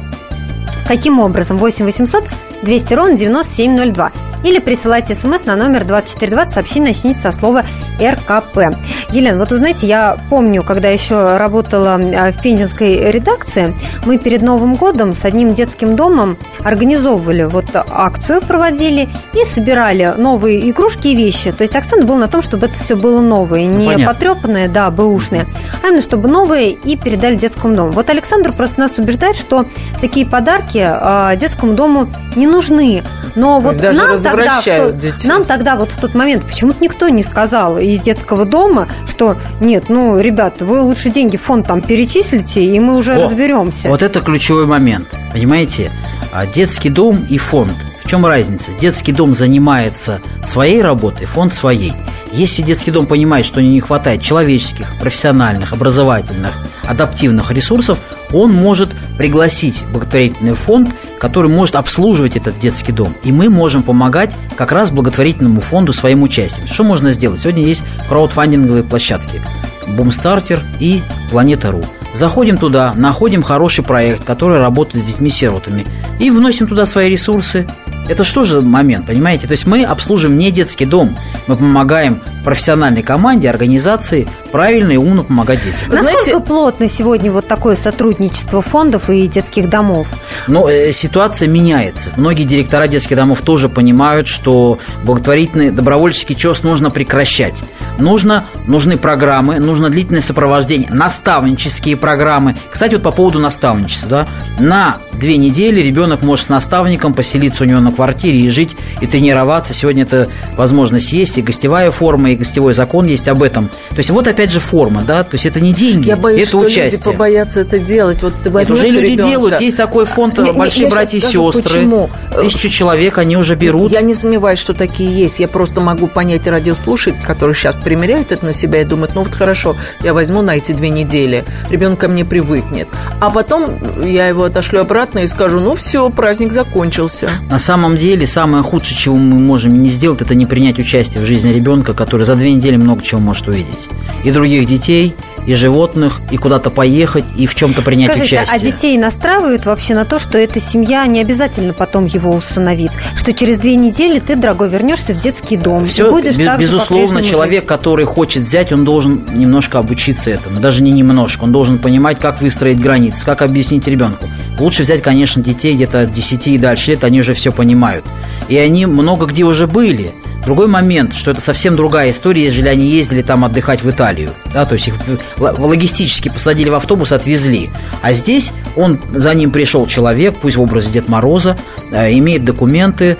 [0.88, 1.58] Каким образом?
[1.58, 2.24] 8 800
[2.64, 4.12] 200 ровно 9702
[4.44, 7.64] или присылайте смс на номер 2420, сообщение начните со слова
[8.00, 8.76] РКП.
[9.12, 13.74] Елена, вот вы знаете, я помню, когда еще работала а, в пензенской редакции,
[14.06, 20.70] мы перед Новым годом с одним детским домом организовывали вот акцию, проводили и собирали новые
[20.70, 21.52] игрушки и вещи.
[21.52, 24.90] То есть акцент был на том, чтобы это все было новое, не ну, потрепанное, да,
[24.92, 25.46] бэушное,
[25.84, 27.92] а именно чтобы новое и передали детскому дому.
[27.92, 29.66] Вот Александр просто нас убеждает, что
[30.00, 33.04] такие подарки э, детскому дому не нужны.
[33.36, 35.28] Но То вот нам тогда, в, детей.
[35.28, 39.86] нам тогда вот в тот момент почему-то никто не сказал из детского дома, что нет,
[39.90, 43.90] ну, ребята, вы лучше деньги в фонд там перечислите, и мы уже О, разберемся.
[43.90, 45.92] Вот это ключевой момент, понимаете?
[46.32, 47.74] А детский дом и фонд.
[48.04, 48.72] В чем разница?
[48.80, 51.94] Детский дом занимается своей работой, фонд своей.
[52.34, 58.00] Если детский дом понимает, что не хватает человеческих, профессиональных, образовательных, адаптивных ресурсов,
[58.34, 60.90] он может пригласить благотворительный фонд
[61.22, 63.14] который может обслуживать этот детский дом.
[63.24, 66.68] И мы можем помогать как раз благотворительному фонду своим участием.
[66.68, 67.40] Что можно сделать?
[67.40, 69.40] Сегодня есть краудфандинговые площадки.
[69.88, 71.84] Бумстартер и Планета.ру.
[72.16, 75.86] Заходим туда, находим хороший проект, который работает с детьми-сиротами,
[76.20, 77.68] и вносим туда свои ресурсы,
[78.12, 79.48] это что же момент, понимаете?
[79.48, 85.24] То есть мы обслуживаем не детский дом, мы помогаем профессиональной команде, организации правильно и умно
[85.24, 85.90] помогать детям.
[85.90, 90.08] Насколько Знаете, плотно сегодня вот такое сотрудничество фондов и детских домов?
[90.48, 92.12] Но э, ситуация меняется.
[92.18, 97.56] Многие директора детских домов тоже понимают, что благотворительный добровольческий чес нужно прекращать.
[98.00, 102.56] Нужно, нужны программы, нужно длительное сопровождение, наставнические программы.
[102.72, 104.10] Кстати, вот по поводу наставничества.
[104.12, 104.28] Да,
[104.60, 109.08] на две недели ребенок может с наставником поселиться у него на квартире и жить, и
[109.08, 109.74] тренироваться.
[109.74, 110.28] Сегодня эта
[110.58, 113.70] возможность есть, и гостевая форма, и гостевой закон есть об этом.
[113.90, 116.50] То есть вот опять же форма, да, то есть это не деньги, Я боюсь, это
[116.50, 116.84] что участие.
[116.86, 118.22] люди побоятся это делать.
[118.22, 119.30] Вот ты это уже люди ребенка.
[119.30, 121.62] делают, есть такой фонд не, «Большие не, братья и сестры».
[121.62, 122.10] Почему?
[122.36, 123.92] Тысячу человек, они уже берут.
[123.92, 125.40] Я не сомневаюсь, что такие есть.
[125.40, 129.34] Я просто могу понять радиослушателей, которые сейчас примеряют это на себя и думают, ну вот
[129.34, 132.88] хорошо, я возьму на эти две недели, ребенок ко мне привыкнет.
[133.20, 133.68] А потом
[134.04, 137.30] я его отошлю обратно и скажу, ну все, праздник закончился.
[137.50, 141.26] На самом деле, самое худшее, чего мы можем не сделать, это не принять участие в
[141.26, 143.90] жизни ребенка, который за две недели много чего может увидеть.
[144.24, 148.56] И других детей, и животных, и куда-то поехать, и в чем-то принять Скажите, участие.
[148.56, 152.92] а детей настраивают вообще на то, что эта семья не обязательно потом его усыновит?
[153.16, 155.88] Что через две недели ты, дорогой, вернешься в детский дом.
[155.88, 157.68] Все, и будешь без, так безусловно, человек, жить.
[157.68, 160.60] который хочет взять, он должен немножко обучиться этому.
[160.60, 161.44] Даже не немножко.
[161.44, 164.26] Он должен понимать, как выстроить границы, как объяснить ребенку.
[164.60, 168.06] Лучше взять, конечно, детей где-то от 10 и дальше лет, они уже все понимают.
[168.48, 170.12] И они много где уже были.
[170.46, 174.32] Другой момент, что это совсем другая история, если они ездили там отдыхать в Италию.
[174.54, 174.96] Да, то есть их
[175.38, 177.70] логистически посадили в автобус, отвезли.
[178.02, 181.58] А здесь он, за ним пришел человек, пусть в образе Дед Мороза,
[181.92, 183.18] э, имеет документы,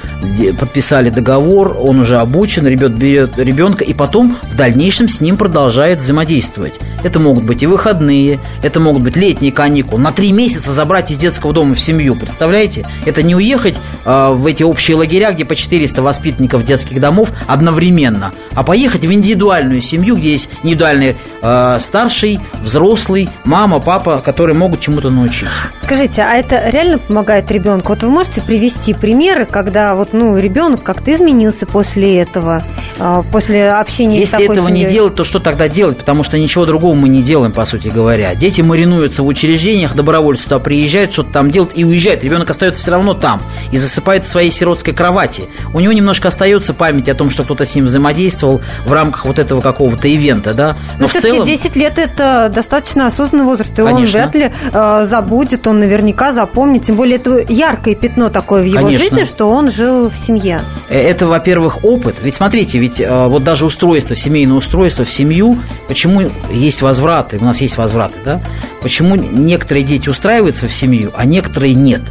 [0.60, 6.00] подписали договор, он уже обучен, ребят берет ребенка, и потом в дальнейшем с ним продолжает
[6.00, 6.80] взаимодействовать.
[7.04, 10.02] Это могут быть и выходные, это могут быть летние каникулы.
[10.02, 12.86] На три месяца забрать из детского дома в семью, представляете?
[13.06, 18.32] Это не уехать в эти общие лагеря, где по 400 воспитанников детских домов, домов одновременно,
[18.56, 24.80] а поехать в индивидуальную семью, где есть индивидуальный э, старший, взрослый, мама, папа, которые могут
[24.80, 25.50] чему-то научить.
[25.84, 27.90] Скажите, а это реально помогает ребенку?
[27.90, 32.64] Вот вы можете привести примеры, когда вот ну ребенок как-то изменился после этого,
[32.98, 34.86] э, после общения Если с такой этого семьей?
[34.86, 35.98] не делать, то что тогда делать?
[35.98, 38.34] Потому что ничего другого мы не делаем, по сути говоря.
[38.36, 42.24] Дети маринуются в учреждениях, добровольцы туда приезжают, что-то там делают и уезжают.
[42.24, 43.42] Ребенок остается все равно там.
[43.72, 45.44] И засыпает в своей сиротской кровати.
[45.74, 49.40] У него немножко остается память о том, что кто-то с ним взаимодействовал в рамках вот
[49.40, 50.76] этого какого-то ивента, да.
[50.98, 51.48] Но, Но все-таки целом...
[51.48, 53.98] 10 лет это достаточно осознанный возраст, и Конечно.
[53.98, 56.84] он вряд ли э, забудет, он наверняка запомнит.
[56.84, 59.00] Тем более это яркое пятно такое в его Конечно.
[59.00, 60.62] жизни, что он жил в семье.
[60.90, 62.18] Э, это, во-первых, опыт.
[62.22, 65.58] Ведь смотрите, ведь э, вот даже устройство, семейное устройство в семью,
[65.88, 68.42] почему есть возвраты, у нас есть возвраты, да?
[68.82, 72.02] Почему некоторые дети устраиваются в семью, а некоторые нет?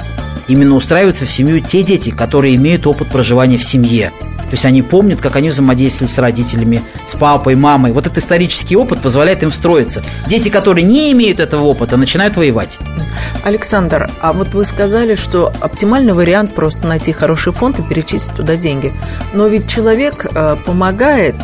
[0.50, 4.10] Именно устраиваются в семью те дети, которые имеют опыт проживания в семье.
[4.18, 7.92] То есть они помнят, как они взаимодействовали с родителями, с папой, мамой.
[7.92, 10.02] Вот этот исторический опыт позволяет им встроиться.
[10.26, 12.78] Дети, которые не имеют этого опыта, начинают воевать.
[13.44, 18.56] Александр, а вот вы сказали, что оптимальный вариант просто найти хороший фонд и перечислить туда
[18.56, 18.92] деньги.
[19.32, 21.36] Но ведь человек э, помогает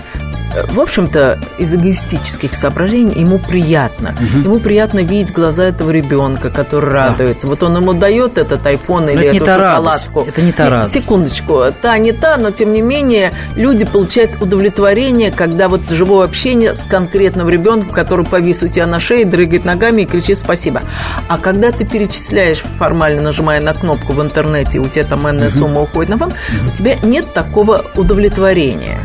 [0.69, 4.15] в общем-то, из эгоистических соображений ему приятно.
[4.15, 4.45] Угу.
[4.45, 7.47] Ему приятно видеть глаза этого ребенка, который радуется.
[7.47, 7.49] Да.
[7.49, 10.21] Вот он ему дает этот iPhone или эту шоколадку.
[10.21, 10.37] Радость.
[10.39, 10.93] Это не та радость.
[10.93, 11.63] Секундочку.
[11.83, 16.87] Та не та, но тем не менее люди получают удовлетворение, когда вот живое общение с
[16.87, 20.83] конкретным ребенком, который повис у тебя на шее, дрыгает ногами и кричит спасибо.
[21.29, 25.57] А когда ты перечисляешь формально, нажимая на кнопку в интернете, у тебя там энная угу.
[25.57, 26.69] сумма уходит на фонд, угу.
[26.69, 28.96] у тебя нет такого удовлетворения.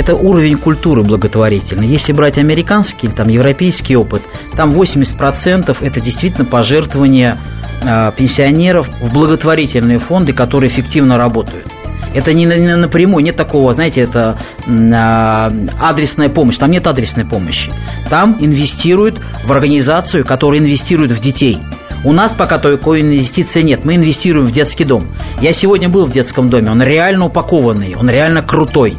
[0.00, 1.86] Это уровень культуры благотворительной.
[1.86, 4.22] Если брать американский или там европейский опыт,
[4.56, 7.36] там 80% это действительно пожертвования
[7.82, 11.66] э, пенсионеров в благотворительные фонды, которые эффективно работают.
[12.14, 16.56] Это не, напрямую, нет такого, знаете, это э, адресная помощь.
[16.56, 17.70] Там нет адресной помощи.
[18.08, 21.58] Там инвестируют в организацию, которая инвестирует в детей.
[22.04, 23.84] У нас пока такой инвестиции нет.
[23.84, 25.06] Мы инвестируем в детский дом.
[25.42, 26.70] Я сегодня был в детском доме.
[26.70, 28.96] Он реально упакованный, он реально крутой.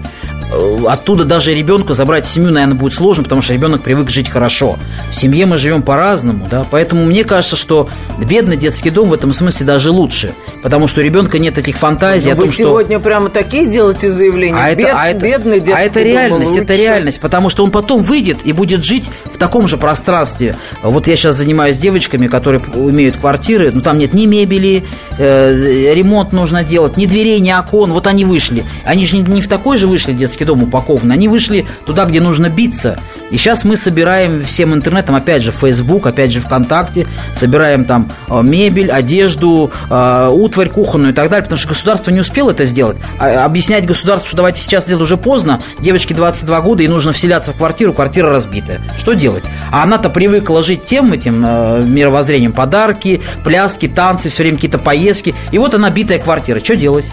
[0.51, 4.29] Э, оттуда даже ребенка забрать в семью, наверное, будет сложно, потому что ребенок привык жить
[4.29, 4.77] хорошо.
[5.09, 9.31] В семье мы живем по-разному, да, поэтому мне кажется, что бедный детский дом в этом
[9.31, 12.99] смысле даже лучше, потому что у ребенка нет таких фантазий Но о том, вы сегодня
[12.99, 14.57] прямо такие делаете заявления.
[14.57, 17.71] А Бед, это, а это, бедный детский а это реальность, это реальность, потому что он
[17.71, 19.09] потом выйдет и будет жить
[19.41, 20.55] таком же пространстве.
[20.83, 24.83] Вот я сейчас занимаюсь девочками, которые имеют квартиры, но там нет ни мебели,
[25.17, 27.91] э, ремонт нужно делать, ни дверей, ни окон.
[27.91, 28.63] Вот они вышли.
[28.85, 31.13] Они же не, не в такой же вышли детский дом упакованы.
[31.13, 32.99] Они вышли туда, где нужно биться.
[33.31, 38.41] И сейчас мы собираем всем интернетом, опять же, Facebook, опять же, ВКонтакте, собираем там э,
[38.43, 42.97] мебель, одежду, э, утварь кухонную и так далее, потому что государство не успело это сделать.
[43.17, 47.53] А объяснять государству, что давайте сейчас сделать уже поздно, девочке 22 года, и нужно вселяться
[47.53, 48.81] в квартиру, квартира разбитая.
[48.97, 49.43] Что делать?
[49.71, 55.33] А она-то привыкла жить тем этим э, мировоззрением, подарки, пляски, танцы, все время какие-то поездки.
[55.51, 56.59] И вот она битая квартира.
[56.59, 57.05] Что делать?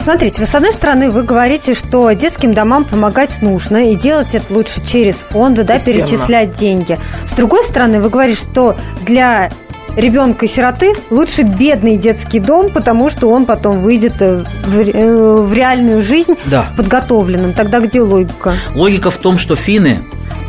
[0.00, 4.52] Смотрите, вы с одной стороны вы говорите, что детским домам помогать нужно, и делать это
[4.52, 6.98] лучше через фонды, да, перечислять деньги.
[7.26, 9.50] С другой стороны, вы говорите, что для
[9.96, 16.02] ребенка-сироты лучше бедный детский дом, потому что он потом выйдет э, в, э, в реальную
[16.02, 16.66] жизнь да.
[16.76, 17.54] подготовленным.
[17.54, 18.54] Тогда где логика?
[18.74, 20.00] Логика в том, что финны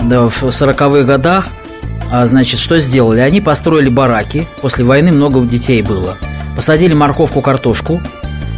[0.03, 1.47] да, в 40-х годах,
[2.11, 3.19] а, значит, что сделали?
[3.19, 6.17] Они построили бараки, после войны много детей было.
[6.55, 8.01] Посадили морковку, картошку,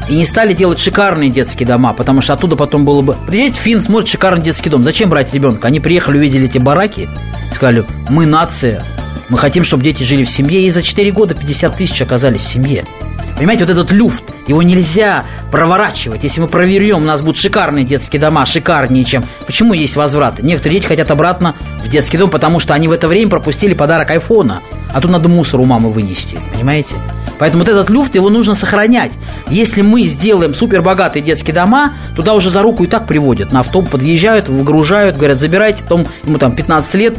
[0.10, 3.16] и не стали делать шикарные детские дома, потому что оттуда потом было бы...
[3.28, 4.84] Приедет Финн, смотрит шикарный детский дом.
[4.84, 5.68] Зачем брать ребенка?
[5.68, 7.08] Они приехали, увидели эти бараки,
[7.54, 8.84] сказали, мы нация,
[9.30, 12.48] мы хотим, чтобы дети жили в семье, и за 4 года 50 тысяч оказались в
[12.48, 12.86] семье.
[13.38, 16.24] Понимаете, вот этот люфт, его нельзя проворачивать.
[16.24, 19.24] Если мы проверем, у нас будут шикарные детские дома, шикарнее, чем...
[19.46, 20.42] Почему есть возвраты?
[20.42, 24.12] Некоторые дети хотят обратно в детский дом, потому что они в это время пропустили подарок
[24.12, 24.62] айфона.
[24.92, 26.96] А тут надо мусор у мамы вынести, понимаете?
[27.40, 29.14] Поэтому вот этот люфт, его нужно сохранять.
[29.50, 33.52] Если мы сделаем супербогатые детские дома, туда уже за руку и так приводят.
[33.52, 37.14] На автобус подъезжают, выгружают, говорят, забирайте, потом ему там 15 лет,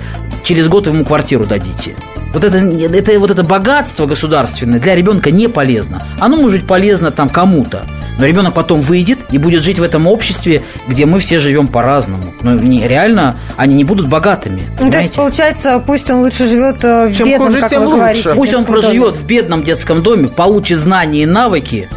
[0.44, 1.96] через год ему квартиру дадите.
[2.33, 6.02] Вот это, это, вот это богатство государственное для ребенка не полезно.
[6.20, 7.83] Оно может быть полезно там кому-то.
[8.20, 12.22] Но ребенок потом выйдет и будет жить в этом обществе, где мы все живем по-разному.
[12.42, 14.62] Но не, реально они не будут богатыми.
[14.78, 17.78] Ну, то есть, получается, пусть он лучше живет э, в Чем бедном, хуже, как вы
[17.78, 17.96] лучше.
[17.96, 18.30] говорите.
[18.35, 19.18] Пусть он проживет доме.
[19.18, 21.88] в бедном детском доме, получит знания и навыки,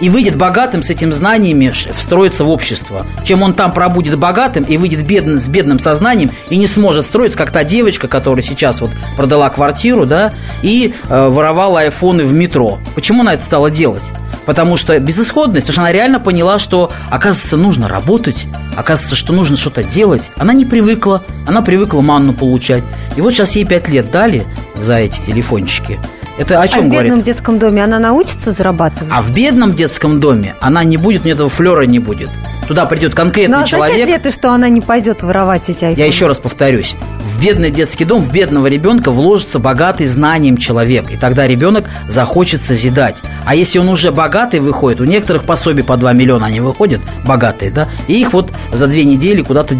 [0.00, 3.06] и выйдет богатым с этим знаниями, встроится в общество.
[3.22, 7.38] Чем он там пробудет богатым и выйдет бедным, с бедным сознанием и не сможет строиться,
[7.38, 12.80] как та девочка, которая сейчас вот продала квартиру, да, и э, воровала айфоны в метро.
[12.96, 14.02] Почему она это стала делать?
[14.46, 19.56] Потому что безысходность, потому что она реально поняла, что, оказывается, нужно работать, оказывается, что нужно
[19.56, 20.30] что-то делать.
[20.36, 22.82] Она не привыкла, она привыкла манну получать.
[23.16, 25.98] И вот сейчас ей 5 лет дали за эти телефончики.
[26.38, 27.10] Это о чем а в говорит?
[27.10, 29.12] бедном детском доме она научится зарабатывать?
[29.12, 32.30] А в бедном детском доме она не будет, у нее этого флера не будет.
[32.66, 33.90] Туда придет конкретный Но человек.
[33.90, 36.00] означает ли это, что она не пойдет воровать эти айфоны?
[36.00, 36.96] Я еще раз повторюсь.
[37.20, 41.10] В бедный детский дом, в бедного ребенка вложится богатый знанием человек.
[41.10, 43.16] И тогда ребенок захочет созидать.
[43.44, 47.72] А если он уже богатый выходит, у некоторых пособий по 2 миллиона они выходят, богатые,
[47.72, 49.74] да, и их вот за две недели куда-то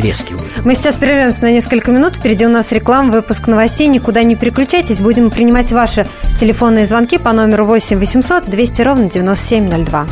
[0.00, 0.46] де- трескивают.
[0.64, 2.16] Мы сейчас прервемся на несколько минут.
[2.16, 3.86] Впереди у нас реклама, выпуск новостей.
[3.88, 5.00] Никуда не переключайтесь.
[5.00, 6.06] Будем принимать ваши
[6.38, 10.06] телефонные звонки по номеру 8 800 200 ровно 9702.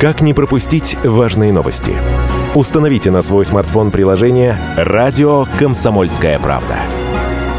[0.00, 1.92] Как не пропустить важные новости?
[2.54, 6.76] Установите на свой смартфон приложение «Радио Комсомольская правда».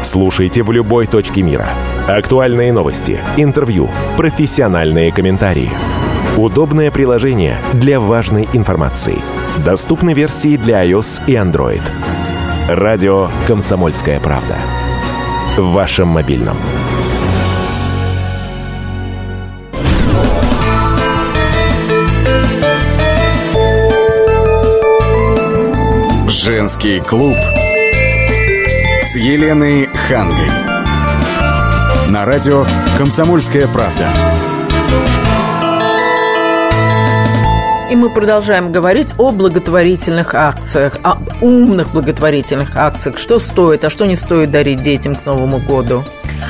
[0.02, 1.68] Слушайте в любой точке мира.
[2.08, 5.70] Актуальные новости, интервью, профессиональные комментарии.
[6.36, 9.18] Удобное приложение для важной информации.
[9.58, 11.82] Доступны версии для iOS и Android.
[12.68, 14.56] Радио «Комсомольская правда».
[15.56, 16.56] В вашем мобильном.
[26.28, 27.36] Женский клуб
[29.02, 30.50] с Еленой Хангой.
[32.08, 32.64] На радио
[32.98, 34.08] «Комсомольская правда».
[37.92, 43.18] И мы продолжаем говорить о благотворительных акциях, о умных благотворительных акциях.
[43.18, 46.02] Что стоит, а что не стоит дарить детям к Новому году.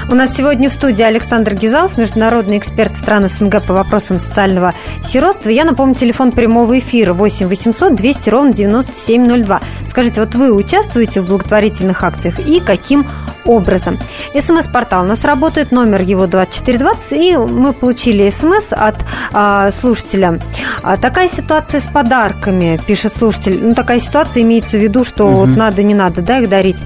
[0.08, 4.72] У нас сегодня в студии Александр Гизалов, международный эксперт стран СНГ по вопросам социального
[5.04, 5.48] сиротства.
[5.50, 9.60] Я напомню, телефон прямого эфира 8 800 200 ровно 9702.
[9.88, 13.04] Скажите, вот вы участвуете в благотворительных акциях и каким
[13.44, 13.98] образом?
[14.38, 18.96] СМС-портал у нас работает, номер его 2420, и мы получили СМС от
[19.32, 20.38] а, слушателя.
[20.82, 23.58] А, такая ситуация с подарками, пишет слушатель.
[23.62, 26.78] Ну, такая ситуация имеется в виду, что вот надо, не надо, да, их дарить.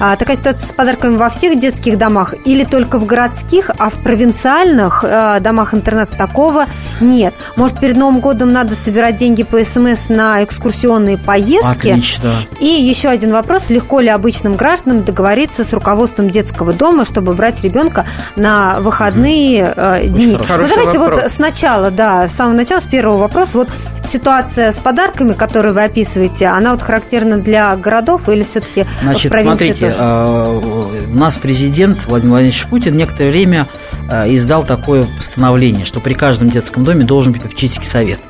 [0.00, 4.02] А, такая ситуация с подарками во всех детских домах или только в городских, а в
[4.02, 6.66] провинциальных э, домах-интернатах такого
[7.00, 7.34] нет.
[7.56, 11.88] Может, перед Новым годом надо собирать деньги по СМС на экскурсионные поездки?
[11.88, 12.32] Отлично.
[12.60, 13.70] И еще один вопрос.
[13.70, 20.06] Легко ли обычным гражданам договориться с руководством детского дома, чтобы брать ребенка на выходные э,
[20.06, 20.38] дни?
[20.38, 21.22] ну, давайте вопрос.
[21.22, 23.58] вот сначала, да, с самого начала, с первого вопроса.
[23.58, 23.68] Вот
[24.04, 29.32] ситуация с подарками, которую вы описываете, она вот характерна для городов или все-таки в Значит,
[29.32, 29.96] провинции смотрите, тоже?
[30.00, 33.66] э, у нас президент Владимир Владимирович Путин некоторое время
[34.10, 38.20] э, издал такое постановление, что при каждом детском доме должен быть попечительский совет.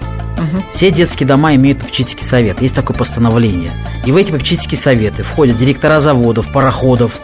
[0.72, 2.60] Все детские дома имеют попечительский совет.
[2.60, 3.70] Есть такое постановление.
[4.04, 7.20] И в эти попечительские советы входят директора заводов, пароходов,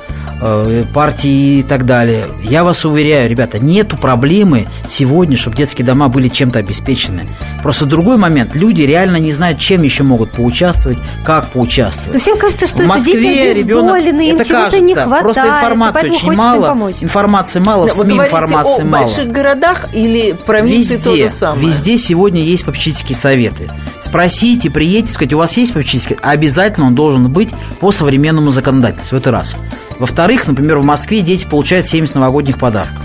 [0.95, 2.27] партии и так далее.
[2.43, 7.27] Я вас уверяю, ребята, нету проблемы сегодня, чтобы детские дома были чем-то обеспечены.
[7.63, 8.55] Просто другой момент.
[8.55, 12.15] Люди реально не знают, чем еще могут поучаствовать, как поучаствовать.
[12.15, 15.23] Но всем кажется, что В это Москве дети ребенок, им это чего-то кажется, не хватает.
[15.23, 19.05] просто информации очень мало, информации мало, в Вы СМИ информации о мало.
[19.05, 21.67] больших городах или провинции то Везде, же самое?
[21.67, 23.69] везде сегодня есть попечительские советы.
[24.01, 26.17] Спросите, приедете, сказать, у вас есть попечительский?
[26.23, 27.51] Обязательно он должен быть
[27.81, 29.19] по современному законодательству.
[29.19, 29.57] Это раз.
[30.01, 33.03] Во-вторых, например, в Москве дети получают 70 новогодних подарков.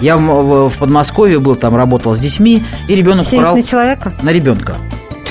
[0.00, 4.12] Я в, Подмосковье был, там работал с детьми, и ребенок 70 брал на человека?
[4.22, 4.76] на ребенка.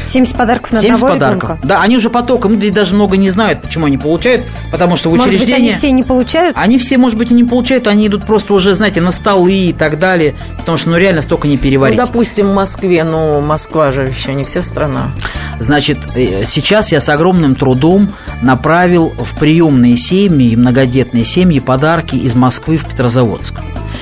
[0.07, 1.49] 70 подарков на 70 одного подарков.
[1.49, 1.67] ребенка?
[1.67, 5.27] Да, они уже потоком, даже много не знают, почему они получают, потому что в Может
[5.27, 5.69] быть, учреждении...
[5.69, 6.55] они все не получают?
[6.57, 9.73] Они все, может быть, и не получают, они идут просто уже, знаете, на столы и
[9.73, 11.97] так далее, потому что, ну, реально столько не Ну, переварить.
[11.97, 15.11] допустим, в Москве, но Москва же еще не вся страна.
[15.59, 18.11] Значит, э, сейчас я с огромным трудом
[18.41, 23.55] направил в приемные семьи и многодетные семьи подарки из Москвы в Петрозаводск.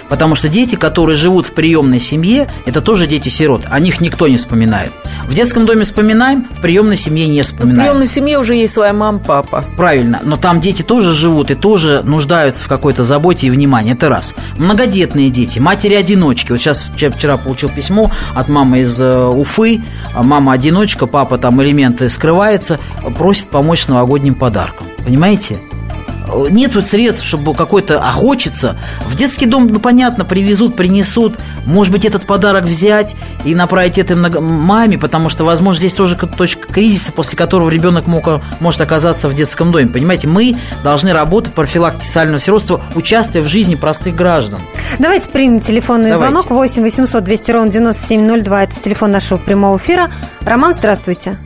[0.10, 3.62] Потому что дети, которые живут в приемной семье, это тоже дети-сирот.
[3.70, 4.92] О них никто не вспоминает.
[5.28, 7.82] В детском доме вспоминаем, в приемной семье не В вспоминаем.
[7.82, 9.64] приемной семье уже есть своя мама, папа.
[9.78, 13.94] Правильно, но там дети тоже живут и тоже нуждаются в какой-то заботе и внимании.
[13.94, 14.34] Это раз.
[14.58, 16.52] Многодетные дети, матери-одиночки.
[16.52, 19.82] Вот сейчас вчера- вчера получил письмо от мамы из э, Уфы.
[20.16, 22.80] А Мама-одиночка, папа там элементы скрывается,
[23.18, 24.88] просит помочь с новогодним подарком.
[25.06, 25.58] Понимаете?
[26.50, 28.78] Нету средств, чтобы какой-то охочется.
[29.06, 31.36] В детский дом, ну, понятно, привезут, принесут.
[31.66, 33.16] Может быть, этот подарок взять
[33.46, 38.28] и направить это маме, потому что, возможно, здесь тоже точка кризиса, после которого ребенок мог,
[38.60, 39.88] может оказаться в детском доме.
[39.88, 44.62] Понимаете, мы должны работать по профилактике социального сиротства, участвуя в жизни простых граждан.
[45.00, 46.32] Давайте примем телефонный Давайте.
[46.32, 48.64] звонок 8 800 200 ровно 9702.
[48.64, 50.10] Это телефон нашего прямого эфира.
[50.42, 51.38] Роман, здравствуйте.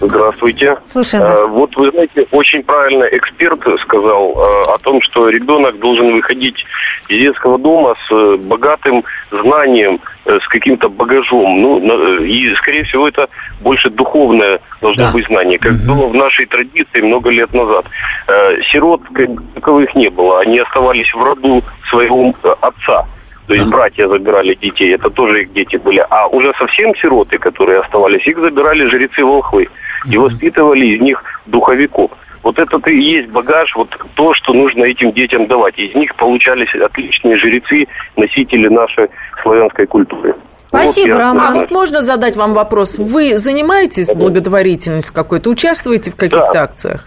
[0.00, 0.76] Здравствуйте.
[0.86, 1.48] Слушаем Э, вас.
[1.48, 6.64] Вот вы знаете, очень правильно эксперт сказал э, о том, что ребенок должен выходить
[7.08, 11.60] из детского дома с э, богатым знанием, э, с каким-то багажом.
[11.62, 13.28] Ну, э, и, скорее всего, это
[13.60, 15.12] больше духовное должно Да.
[15.12, 17.86] быть знание, как было в нашей традиции много лет назад.
[18.28, 23.06] Э, Сирот как таковых не было, они оставались в роду своего э, отца.
[23.46, 26.04] То есть братья забирали детей, это тоже их дети были.
[26.10, 29.68] А уже совсем сироты, которые оставались, их забирали жрецы волхвы
[30.10, 32.10] и воспитывали из них духовиков.
[32.42, 35.78] Вот это и есть багаж, вот то, что нужно этим детям давать.
[35.78, 37.86] Из них получались отличные жрецы,
[38.16, 39.08] носители нашей
[39.42, 40.34] славянской культуры.
[40.68, 41.56] Спасибо, Вот Роман.
[41.56, 42.98] А вот можно задать вам вопрос?
[42.98, 45.50] Вы занимаетесь благотворительностью какой-то?
[45.50, 46.62] Участвуете в каких-то Да.
[46.64, 47.04] акциях?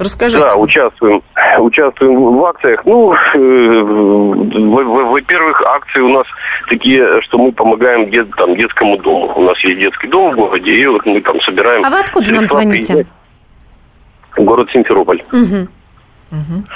[0.00, 0.44] Расскажите.
[0.46, 1.22] Да, участвуем,
[1.58, 2.80] участвуем в акциях.
[2.86, 6.26] Ну, э, во- во- во-первых, акции у нас
[6.68, 9.30] такие, что мы помогаем дет- там, детскому дому.
[9.36, 11.84] У нас есть детский дом в городе, и вот мы там собираем...
[11.84, 13.06] А вы откуда нам звоните?
[14.38, 15.22] Город Симферополь.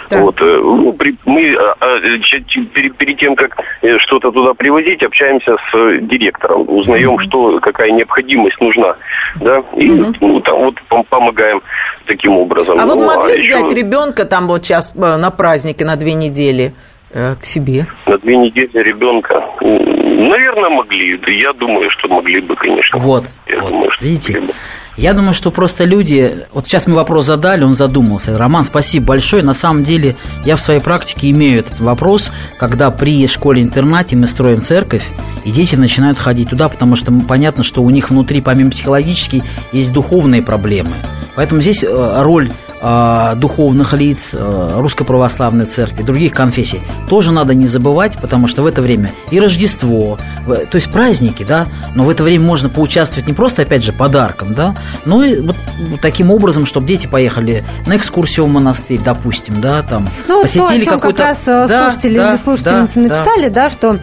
[0.08, 0.20] Так.
[0.22, 2.40] Вот, э, ну, при- мы а, а, ч-
[2.74, 7.92] перед, перед тем, как э, что-то туда привозить, общаемся с э, директором, узнаем, что какая
[7.92, 8.96] необходимость нужна,
[9.36, 9.88] да, и
[10.20, 11.62] ну, там вот пом- помогаем
[12.06, 12.78] таким образом.
[12.80, 15.94] А вы бы Ну, могли еще взять ребенка там вот сейчас э, на празднике на
[15.96, 16.74] две недели
[17.12, 17.86] э, к себе?
[18.06, 21.18] на две недели ребенка, наверное, могли.
[21.40, 22.98] Я думаю, что могли бы, конечно.
[22.98, 24.32] Вот, Я вот, думаю, что видите?
[24.34, 24.54] могли бы.
[24.96, 26.46] Я думаю, что просто люди...
[26.52, 28.38] Вот сейчас мы вопрос задали, он задумался.
[28.38, 29.42] Роман, спасибо большое.
[29.42, 30.14] На самом деле,
[30.44, 35.04] я в своей практике имею этот вопрос, когда при школе-интернате мы строим церковь,
[35.44, 39.42] и дети начинают ходить туда, потому что понятно, что у них внутри, помимо психологической,
[39.72, 40.92] есть духовные проблемы.
[41.34, 42.50] Поэтому здесь э, роль
[42.84, 48.62] э, духовных лиц э, Русской Православной Церкви, других конфессий тоже надо не забывать, потому что
[48.62, 53.26] в это время и Рождество, то есть праздники, да, но в это время можно поучаствовать
[53.26, 54.76] не просто, опять же, подарком, да,
[55.06, 55.56] но и вот
[56.02, 60.42] таким образом, чтобы дети поехали на экскурсию в монастырь, допустим, да, там, Ну, то, о
[60.42, 61.22] посетили чем как какой-то...
[61.22, 63.14] раз э, Да, слушатели да, или слушательницы да, да.
[63.14, 63.98] написали, да, что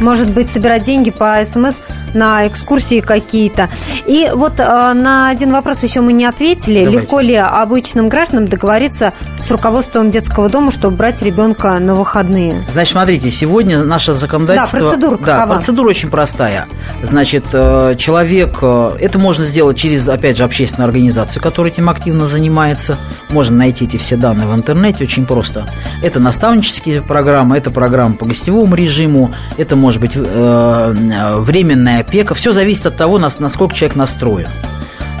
[0.00, 1.76] может быть, собирать деньги по СМС
[2.14, 3.68] на экскурсии какие-то.
[4.06, 6.80] И вот э, на один вопрос еще мы не ответили.
[6.80, 6.98] Давайте.
[6.98, 12.60] Легко ли обычным гражданам договориться с руководством детского дома, чтобы брать ребенка на выходные?
[12.70, 14.80] Значит, смотрите, сегодня наше законодательство...
[14.80, 15.54] Да, процедура Да, какова?
[15.56, 16.66] процедура очень простая.
[17.02, 18.58] Значит, э, человек...
[18.62, 22.96] э, Это можно сделать через, опять же, общественную организацию, которая этим активно занимается.
[23.28, 25.66] Можно найти эти все данные в интернете очень просто.
[26.02, 32.36] Это наставнические программы, это программа по гостевому режиму, это может быть э, э, временная опека.
[32.36, 34.46] Все зависит от того, нас- насколько человек настроен.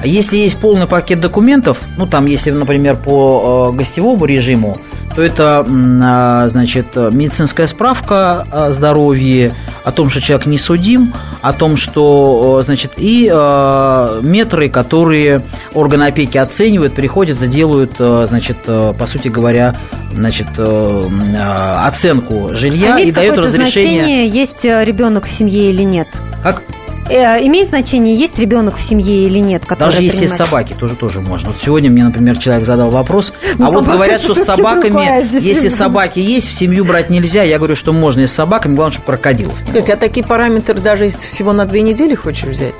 [0.04, 4.78] Если есть полный пакет документов, ну там, если, например, по э, гостевому режиму,
[5.14, 9.54] то это, а, значит, медицинская справка о здоровье,
[9.84, 15.42] о том, что человек не судим, о том, что, значит, и э, метры, которые
[15.74, 19.74] органы опеки оценивают, приходят и делают, э, значит, по сути говоря,
[20.12, 24.02] значит, оценку жилья А и какое-то разрешение.
[24.02, 26.08] значение, есть ребенок в семье или нет?
[26.42, 26.62] Как?
[27.08, 29.64] Э, имеет значение, есть ребенок в семье или нет?
[29.66, 31.48] который Даже если принимает- собаки, тоже тоже можно.
[31.48, 35.22] Вот сегодня мне, например, человек задал вопрос, Ну, а вот говорят, что с другая собаками,
[35.26, 35.78] здесь если ребенок.
[35.78, 37.42] собаки есть, в семью брать нельзя.
[37.42, 39.54] Я говорю, что можно и с собаками, главное, чтобы крокодилов.
[39.72, 42.74] То есть, а такие параметры даже если всего на две недели хочешь взять?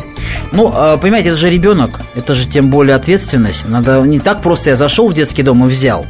[0.52, 3.68] Ну, а, понимаете, это же ребенок, это же тем более ответственность.
[3.68, 6.06] Надо не так просто я зашел в детский дом и взял.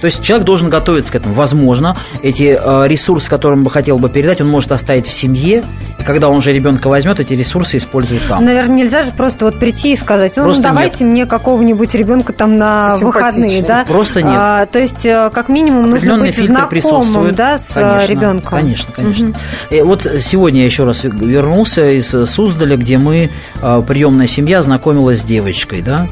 [0.00, 1.34] То есть человек должен готовиться к этому.
[1.34, 5.64] Возможно, эти э, ресурсы, которые он бы хотел бы передать, он может оставить в семье,
[6.08, 8.42] когда он уже ребенка возьмет, эти ресурсы использовать там.
[8.42, 12.56] Наверное, нельзя же просто вот прийти и сказать, ну, Просто давайте мне какого-нибудь ребенка там
[12.56, 13.84] на выходные, да?
[13.86, 14.32] Просто нет.
[14.34, 18.58] А, то есть, э, как минимум, нужно быть знакомым, да, с э, Конечно, ребенком.
[18.58, 19.34] Конечно, конечно.
[19.68, 23.28] И вот сегодня я еще раз вернулся из Суздаля, где мы,
[23.60, 26.06] э, приемная семья, знакомилась с девочкой, да.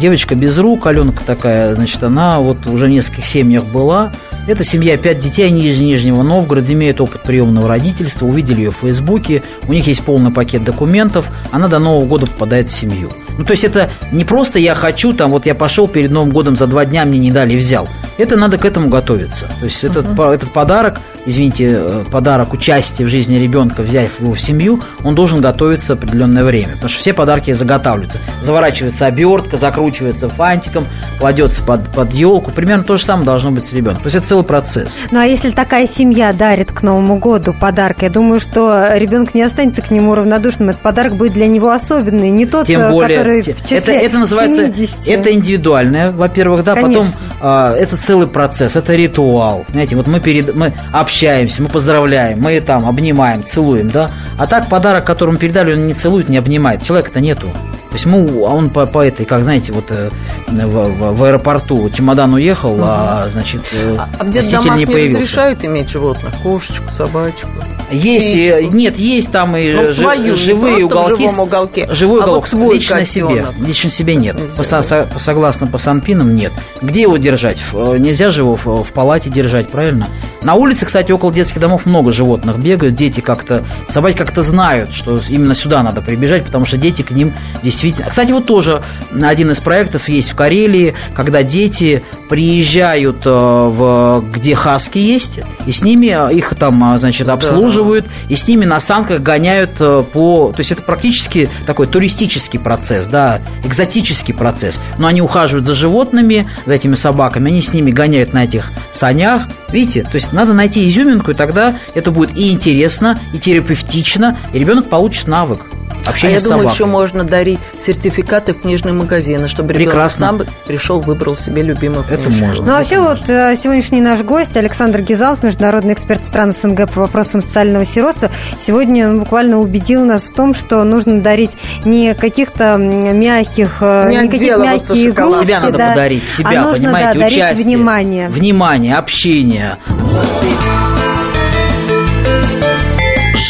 [0.00, 4.10] Девочка без рук, Аленка такая, значит, она вот уже в нескольких семьях была.
[4.48, 8.76] Это семья пять детей, они из Нижнего Новгорода, имеют опыт приемного родительства, увидели ее в
[8.76, 13.10] Фейсбуке, у них есть полный пакет документов, она до Нового года попадает в семью.
[13.38, 16.56] Ну, то есть это не просто я хочу, там, вот я пошел перед Новым годом
[16.56, 17.88] за два дня, мне не дали, взял.
[18.18, 19.46] Это надо к этому готовиться.
[19.60, 24.34] То есть этот, по- этот подарок, извините, э, подарок участия в жизни ребенка, взяв его
[24.34, 26.72] в семью, он должен готовиться определенное время.
[26.72, 28.18] Потому что все подарки заготавливаются.
[28.42, 30.86] Заворачивается обертка, закручивается фантиком,
[31.20, 32.50] кладется под, под елку.
[32.50, 34.02] Примерно то же самое должно быть с ребенком.
[34.02, 35.02] То есть это целый процесс.
[35.12, 39.42] Ну, а если такая семья дарит к Новому году подарок, я думаю, что ребенок не
[39.42, 40.70] останется к нему равнодушным.
[40.70, 43.92] Этот подарок будет для него особенный, не тот, Тем э, более, который в числе это,
[43.92, 45.08] это называется, 70.
[45.08, 47.18] это индивидуальное, во-первых, да, потом Конечно.
[47.40, 52.60] а, это целый процесс, это ритуал, знаете, вот мы перед, мы общаемся, мы поздравляем, мы
[52.60, 56.82] там обнимаем, целуем, да, а так подарок, который мы передали, он не целует, не обнимает,
[56.82, 57.48] человека-то нету.
[57.88, 60.10] То есть мы, а он по, по этой, как знаете, вот э,
[60.48, 64.86] в, в- в аэропорту чемодан уехал, а значит э, А в носитель детдомах не не,
[64.86, 65.18] появился.
[65.20, 66.30] разрешают иметь животных?
[66.42, 67.48] Кошечку, собачку?
[67.90, 68.74] Есть, и, птичку?
[68.76, 71.28] нет, есть там и Ну, свою, живые в уголки.
[71.28, 72.46] живом уголке, живой а вот уголок.
[72.48, 73.26] свой лично себе.
[73.28, 73.54] котенок.
[73.66, 74.36] Лично себе нет.
[74.56, 76.52] По со- со- согласно по санпинам нет.
[76.82, 77.58] Где его держать?
[77.58, 80.08] В- э, Нельзя же его в, в палате держать, правильно?
[80.42, 82.94] На улице, кстати, около детских домов много животных бегают.
[82.94, 87.32] Дети как-то, собаки как-то знают, что именно сюда надо прибежать, потому что дети к ним
[87.62, 88.08] действительно...
[88.08, 88.82] Кстати, вот тоже
[89.20, 95.72] один из проектов есть в Карелии, когда дети приезжают э, в, где хаски есть, и
[95.72, 99.70] с ними э, их там, э, значит, обслуживают, и с ними на санках гоняют
[100.12, 100.52] по...
[100.54, 104.80] То есть это практически такой туристический процесс, да, экзотический процесс.
[104.98, 109.42] Но они ухаживают за животными, за этими собаками, они с ними гоняют на этих санях.
[109.70, 114.58] Видите, то есть надо найти изюминку, и тогда это будет и интересно, и терапевтично, и
[114.58, 115.60] ребенок получит навык
[116.06, 116.74] А общения я с думаю, собакой.
[116.74, 120.26] еще можно дарить сертификаты в книжные магазины, чтобы ребенок Прекрасно.
[120.38, 122.44] сам пришел, выбрал себе любимую Это книжку.
[122.44, 122.66] можно.
[122.66, 127.42] Ну, вообще, вот э, сегодняшний наш гость Александр Гизалов, международный эксперт стран СНГ по вопросам
[127.42, 133.76] социального сиротства, сегодня он буквально убедил нас в том, что нужно дарить не каких-то мягких,
[133.80, 135.28] э, Не не мягкие шоколадом.
[135.30, 137.64] игрушки, Себя надо да, подарить, себя, а нужно, понимаете, да, дарить участие.
[137.66, 138.28] внимание.
[138.28, 139.76] Внимание, общение.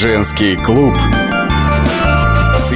[0.01, 0.95] Женский клуб